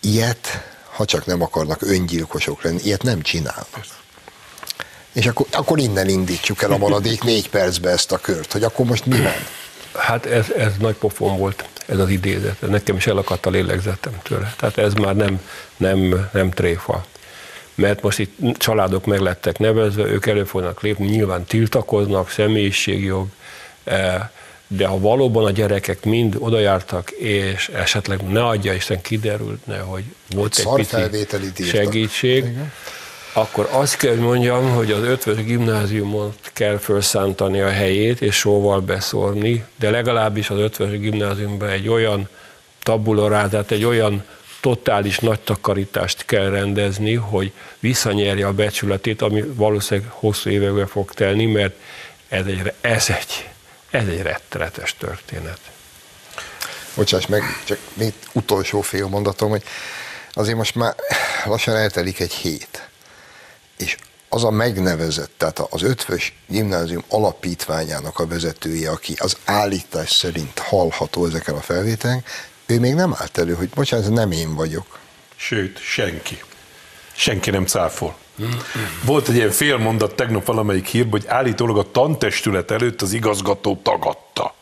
ilyet, 0.00 0.46
ha 0.90 1.04
csak 1.04 1.26
nem 1.26 1.42
akarnak 1.42 1.82
öngyilkosok 1.82 2.62
lenni, 2.62 2.80
ilyet 2.82 3.02
nem 3.02 3.22
csinálnak. 3.22 3.86
És 5.12 5.26
akkor, 5.26 5.46
akkor 5.50 5.78
innen 5.78 6.08
indítsuk 6.08 6.62
el 6.62 6.72
a 6.72 6.76
maradék 6.76 7.22
négy 7.22 7.50
percbe 7.50 7.90
ezt 7.90 8.12
a 8.12 8.18
kört, 8.18 8.52
hogy 8.52 8.64
akkor 8.64 8.86
most 8.86 9.06
mi 9.06 9.22
van? 9.22 9.46
Hát 9.94 10.26
ez, 10.26 10.50
ez 10.50 10.72
nagy 10.78 10.94
pofon 10.94 11.38
volt, 11.38 11.64
ez 11.86 11.98
az 11.98 12.08
idézet. 12.08 12.60
Nekem 12.60 12.96
is 12.96 13.06
elakadt 13.06 13.46
a 13.46 13.50
lélegzetem 13.50 14.20
tőle. 14.22 14.54
Tehát 14.56 14.78
ez 14.78 14.94
már 14.94 15.16
nem, 15.16 15.40
nem, 15.76 16.28
nem 16.32 16.50
tréfa. 16.50 17.04
Mert 17.74 18.02
most 18.02 18.18
itt 18.18 18.56
családok 18.56 19.06
meg 19.06 19.20
lettek 19.20 19.58
nevezve, 19.58 20.04
ők 20.04 20.26
elő 20.26 20.44
fognak 20.44 20.82
lépni, 20.82 21.06
nyilván 21.06 21.44
tiltakoznak, 21.44 22.30
személyiségjog, 22.30 23.26
eh, 23.84 24.28
de 24.66 24.86
ha 24.86 24.98
valóban 24.98 25.44
a 25.44 25.50
gyerekek 25.50 26.04
mind 26.04 26.36
odajártak, 26.38 27.10
és 27.10 27.68
esetleg 27.68 28.20
ne 28.22 28.46
adja 28.46 28.72
Isten 28.72 29.00
kiderülne, 29.00 29.78
hogy 29.78 30.04
volt 30.30 30.58
egy 30.58 30.86
pici 30.86 31.64
segítség, 31.64 32.44
Igen. 32.44 32.72
Akkor 33.38 33.68
azt 33.70 33.96
kell 33.96 34.10
hogy 34.10 34.20
mondjam, 34.20 34.74
hogy 34.74 34.92
az 34.92 35.02
ötvös 35.02 35.44
gimnáziumon 35.44 36.34
kell 36.52 36.78
felszántani 36.78 37.60
a 37.60 37.70
helyét, 37.70 38.20
és 38.20 38.36
sóval 38.36 38.80
beszórni, 38.80 39.64
de 39.76 39.90
legalábbis 39.90 40.50
az 40.50 40.58
ötvös 40.58 40.98
gimnáziumban 40.98 41.68
egy 41.68 41.88
olyan 41.88 42.28
tabulorázát, 42.82 43.70
egy 43.70 43.84
olyan 43.84 44.24
totális 44.60 45.18
nagy 45.18 45.40
takarítást 45.40 46.24
kell 46.24 46.50
rendezni, 46.50 47.14
hogy 47.14 47.52
visszanyerje 47.78 48.46
a 48.46 48.52
becsületét, 48.52 49.22
ami 49.22 49.42
valószínűleg 49.42 50.10
hosszú 50.10 50.50
évekbe 50.50 50.86
fog 50.86 51.12
telni, 51.12 51.46
mert 51.46 51.74
ez 52.28 52.46
egy, 52.46 52.72
ez 52.80 53.08
egy, 53.08 53.48
ez 53.90 54.08
egy 54.08 54.22
rettenetes 54.22 54.94
történet. 54.98 55.58
Bocsáss 56.94 57.26
meg, 57.26 57.42
csak 57.64 57.78
még 57.92 58.12
utolsó 58.32 58.80
fél 58.80 59.06
mondatom, 59.06 59.50
hogy 59.50 59.62
azért 60.32 60.56
most 60.56 60.74
már 60.74 60.94
lassan 61.44 61.76
eltelik 61.76 62.20
egy 62.20 62.32
hét, 62.32 62.87
és 63.78 63.96
az 64.28 64.44
a 64.44 64.50
megnevezett, 64.50 65.30
tehát 65.36 65.58
az 65.58 65.82
ötvös 65.82 66.32
gimnázium 66.46 67.04
alapítványának 67.08 68.18
a 68.18 68.26
vezetője, 68.26 68.90
aki 68.90 69.14
az 69.18 69.36
állítás 69.44 70.10
szerint 70.10 70.58
hallható 70.58 71.26
ezeken 71.26 71.54
a 71.54 71.60
felvételen, 71.60 72.24
ő 72.66 72.80
még 72.80 72.94
nem 72.94 73.14
állt 73.18 73.38
elő, 73.38 73.54
hogy 73.54 73.68
bocsánat, 73.68 74.10
nem 74.10 74.30
én 74.30 74.54
vagyok. 74.54 74.98
Sőt, 75.36 75.78
senki. 75.78 76.42
Senki 77.12 77.50
nem 77.50 77.66
cáfol. 77.66 78.16
Volt 79.04 79.28
egy 79.28 79.34
ilyen 79.34 79.50
félmondat 79.50 80.14
tegnap 80.14 80.46
valamelyik 80.46 80.86
hírban, 80.86 81.20
hogy 81.20 81.28
állítólag 81.28 81.78
a 81.78 81.90
tantestület 81.90 82.70
előtt 82.70 83.02
az 83.02 83.12
igazgató 83.12 83.80
tagadta. 83.82 84.54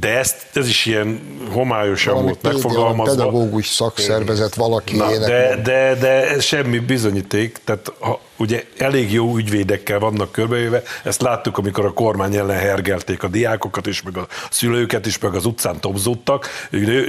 De 0.00 0.18
ezt, 0.18 0.46
ez 0.54 0.68
is 0.68 0.86
ilyen 0.86 1.20
homályosan 1.50 2.14
Valami 2.14 2.30
volt 2.30 2.42
megfogalmazva. 2.52 3.16
pedagógus 3.16 3.66
szakszervezet 3.66 4.54
valaki 4.54 4.96
Na, 4.96 5.12
ének 5.12 5.28
de, 5.28 5.48
mond. 5.48 5.62
de, 5.62 5.94
de 6.00 6.28
ez 6.28 6.44
semmi 6.44 6.78
bizonyíték, 6.78 7.58
tehát 7.64 7.92
ha, 7.98 8.20
ugye 8.36 8.64
elég 8.78 9.12
jó 9.12 9.36
ügyvédekkel 9.36 9.98
vannak 9.98 10.32
körbejöve, 10.32 10.82
ezt 11.04 11.22
láttuk, 11.22 11.58
amikor 11.58 11.84
a 11.84 11.92
kormány 11.92 12.36
ellen 12.36 12.58
hergelték 12.58 13.22
a 13.22 13.28
diákokat 13.28 13.86
is, 13.86 14.02
meg 14.02 14.16
a 14.16 14.26
szülőket 14.50 15.06
is, 15.06 15.18
meg 15.18 15.34
az 15.34 15.44
utcán 15.44 15.80
topzódtak. 15.80 16.48
Ugye, 16.72 17.02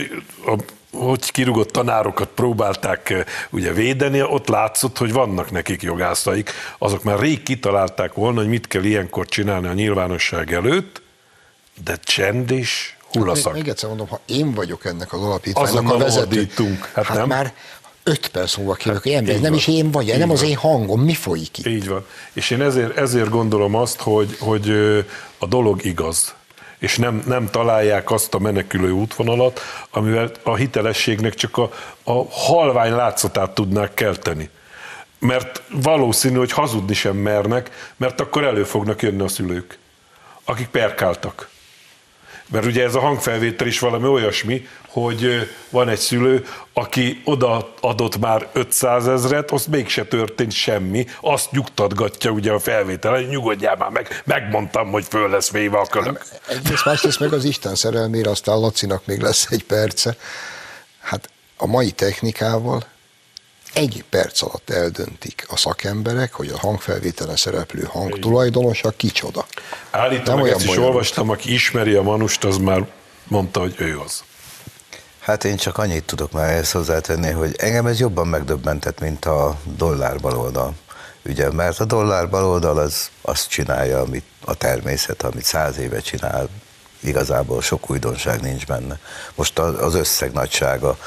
a, 0.46 0.56
hogy 0.92 1.32
kirúgott 1.32 1.70
tanárokat 1.70 2.30
próbálták 2.36 3.10
eh, 3.10 3.24
ugye 3.50 3.74
védeni, 3.74 4.22
ott 4.22 4.48
látszott, 4.48 4.98
hogy 4.98 5.14
vannak 5.14 5.52
nekik 5.52 5.82
jogászaik. 5.82 6.52
Azok 6.78 7.04
már 7.04 7.20
rég 7.20 7.44
kitalálták 7.44 8.14
volna, 8.14 8.40
hogy 8.40 8.50
mit 8.50 8.68
kell 8.68 8.84
ilyenkor 8.84 9.26
csinálni 9.26 9.68
a 9.68 9.74
nyilvánosság 9.74 10.54
előtt, 10.54 11.02
de 11.84 11.98
csend 12.04 12.52
is 12.52 12.98
hullaszak. 13.12 13.54
Még, 13.54 13.62
még 13.62 13.72
egyszer 13.72 13.90
mondom, 13.90 14.08
ha 14.08 14.20
én 14.26 14.54
vagyok 14.54 14.86
ennek 14.86 15.14
az 15.14 15.22
alapítványnak 15.22 15.92
a 15.92 15.98
vezető, 15.98 16.38
ordítunk, 16.40 16.90
hát 16.94 17.06
hát 17.06 17.18
nem? 17.18 17.28
már 17.28 17.54
öt 18.04 18.28
perc 18.28 18.56
múlva 18.56 18.74
kívülök, 18.74 19.04
hát, 19.04 19.14
ember, 19.14 19.34
nem 19.34 19.42
van. 19.42 19.54
is 19.54 19.68
én 19.68 19.92
vagy, 19.92 20.08
Így 20.08 20.18
nem 20.18 20.30
az 20.30 20.40
van. 20.42 20.50
én 20.50 20.56
hangom, 20.56 21.02
mi 21.02 21.14
folyik 21.14 21.58
itt? 21.58 21.66
Így 21.66 21.88
van. 21.88 22.06
És 22.34 22.50
én 22.50 22.62
ezért, 22.62 22.98
ezért 22.98 23.30
gondolom 23.30 23.76
azt, 23.76 24.02
hogy, 24.02 24.36
hogy 24.40 24.70
a 25.38 25.46
dolog 25.48 25.86
igaz. 25.86 26.36
És 26.78 26.98
nem, 26.98 27.24
nem 27.26 27.50
találják 27.50 28.12
azt 28.12 28.34
a 28.34 28.40
menekülő 28.40 28.92
útvonalat, 28.92 29.60
amivel 29.90 30.32
a 30.44 30.56
hitelességnek 30.56 31.34
csak 31.34 31.58
a, 31.58 31.72
a 32.04 32.32
halvány 32.32 32.92
látszatát 32.92 33.52
tudnák 33.52 33.94
kelteni. 33.94 34.50
Mert 35.20 35.62
valószínű, 35.70 36.38
hogy 36.38 36.52
hazudni 36.52 36.94
sem 36.94 37.16
mernek, 37.16 37.92
mert 37.98 38.20
akkor 38.22 38.44
elő 38.44 38.64
fognak 38.64 39.02
jönni 39.02 39.22
a 39.22 39.28
szülők, 39.28 39.78
akik 40.44 40.68
perkáltak. 40.68 41.50
Mert 42.52 42.66
ugye 42.66 42.84
ez 42.84 42.96
a 42.96 43.00
hangfelvétel 43.00 43.68
is 43.68 43.80
valami 43.80 44.08
olyasmi, 44.08 44.68
hogy 44.88 45.50
van 45.70 45.90
egy 45.90 46.00
szülő, 46.00 46.46
aki 46.74 47.22
oda 47.26 47.74
adott 47.82 48.20
már 48.20 48.48
500 48.54 49.08
ezret, 49.08 49.52
azt 49.52 49.68
mégse 49.68 50.06
történt 50.06 50.52
semmi, 50.52 51.06
azt 51.22 51.52
nyugtatgatja 51.52 52.32
ugye 52.32 52.52
a 52.52 52.60
felvétel, 52.60 53.14
hogy 53.14 53.28
nyugodjál 53.28 53.76
már 53.76 53.90
meg, 53.90 54.22
megmondtam, 54.26 54.92
hogy 54.92 55.06
föl 55.10 55.30
lesz 55.30 55.52
véve 55.52 55.78
a 55.78 55.86
kölök. 55.86 56.26
Egyrészt 56.48 56.86
másrészt 56.86 57.20
meg 57.20 57.34
az 57.34 57.44
Isten 57.44 57.76
szerelmére, 57.76 58.30
aztán 58.30 58.60
Lacinak 58.60 59.06
még 59.06 59.22
lesz 59.22 59.48
egy 59.50 59.64
perce. 59.64 60.16
Hát 61.00 61.30
a 61.58 61.66
mai 61.66 61.92
technikával 61.92 62.84
egy 63.74 64.04
perc 64.10 64.42
alatt 64.42 64.70
eldöntik 64.70 65.46
a 65.50 65.58
szakemberek, 65.58 66.34
hogy 66.34 66.48
a 66.50 66.58
hangfelvételen 66.60 67.36
szereplő 67.36 67.84
hang 67.84 68.20
tulajdonosa 68.20 68.90
kicsoda. 68.90 69.46
Olyan 70.42 70.56
ezt 70.56 70.66
is 70.66 70.78
olvastam, 70.78 71.30
aki 71.30 71.54
ismeri 71.54 71.94
a 71.96 72.02
Manust, 72.02 72.44
az 72.44 72.58
már 72.58 72.88
mondta, 73.28 73.60
hogy 73.60 73.76
ő 73.78 74.00
az. 74.00 74.24
Hát 75.20 75.44
én 75.44 75.56
csak 75.58 75.78
annyit 75.78 76.04
tudok 76.04 76.32
már 76.32 76.50
ehhez 76.50 76.72
hozzátenni, 76.72 77.32
hogy 77.32 77.56
engem 77.58 77.86
ez 77.86 78.00
jobban 78.00 78.28
megdöbbentett, 78.28 79.00
mint 79.00 79.26
a 79.26 79.58
dollár 79.78 80.20
baloldal. 80.20 80.74
Ugye, 81.26 81.52
mert 81.52 81.80
a 81.80 81.86
dollár 81.86 82.30
baloldal 82.30 82.78
az 82.78 83.10
azt 83.22 83.50
csinálja, 83.50 84.00
amit 84.00 84.26
a 84.46 84.54
természet, 84.54 85.22
amit 85.24 85.44
száz 85.44 85.78
éve 85.78 86.00
csinál, 86.00 86.50
igazából 87.00 87.62
sok 87.62 87.90
újdonság 87.90 88.42
nincs 88.42 88.66
benne. 88.66 89.00
Most 89.36 89.60
a- 89.60 89.84
az 89.86 89.96
összeg 89.96 90.32
nagysága, 90.32 90.98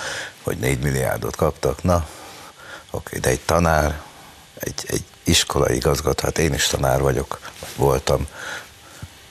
hogy 0.42 0.58
4 0.58 0.78
milliárdot 0.78 1.36
kaptak, 1.36 1.82
na, 1.82 2.06
oké, 2.93 3.18
de 3.18 3.28
egy 3.28 3.40
tanár, 3.40 4.01
egy, 4.59 4.84
egy 4.86 5.05
iskolai 5.24 5.74
igazgató, 5.76 6.24
hát 6.24 6.38
én 6.38 6.55
is 6.55 6.66
tanár 6.66 7.01
vagyok, 7.01 7.40
vagy 7.61 7.70
voltam, 7.76 8.26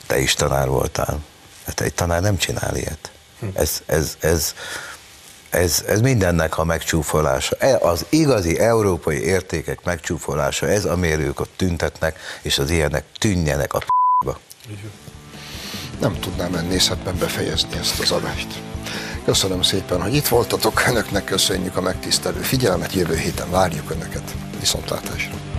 te 0.06 0.18
is 0.18 0.34
tanár 0.34 0.68
voltál. 0.68 1.18
Hát 1.66 1.80
egy 1.80 1.94
tanár 1.94 2.20
nem 2.20 2.36
csinál 2.36 2.76
ilyet. 2.76 3.10
Ez, 3.54 3.82
ez, 3.86 4.16
ez, 4.20 4.54
ez, 5.50 5.84
ez 5.86 6.00
mindennek 6.00 6.58
a 6.58 6.64
megcsúfolása. 6.64 7.56
E- 7.58 7.78
Az 7.80 8.06
igazi 8.08 8.58
európai 8.58 9.22
értékek 9.22 9.84
megcsúfolása, 9.84 10.68
ez 10.68 10.84
amiért 10.84 11.20
ők 11.20 11.40
ott 11.40 11.52
tüntetnek, 11.56 12.18
és 12.42 12.58
az 12.58 12.70
ilyenek 12.70 13.04
tűnjenek 13.18 13.74
a 13.74 13.78
p***ba. 13.78 14.38
Nem 16.00 16.20
tudnám 16.20 16.54
ennészhetben 16.54 17.18
befejezni 17.18 17.76
ezt 17.78 18.00
az 18.00 18.10
adást. 18.10 18.62
Köszönöm 19.24 19.62
szépen, 19.62 20.02
hogy 20.02 20.14
itt 20.14 20.28
voltatok. 20.28 20.82
Önöknek 20.88 21.24
köszönjük 21.24 21.76
a 21.76 21.80
megtisztelő 21.80 22.40
figyelmet. 22.40 22.92
Jövő 22.92 23.16
héten 23.16 23.50
várjuk 23.50 23.90
Önöket. 23.90 24.34
Viszontlátásra. 24.60 25.51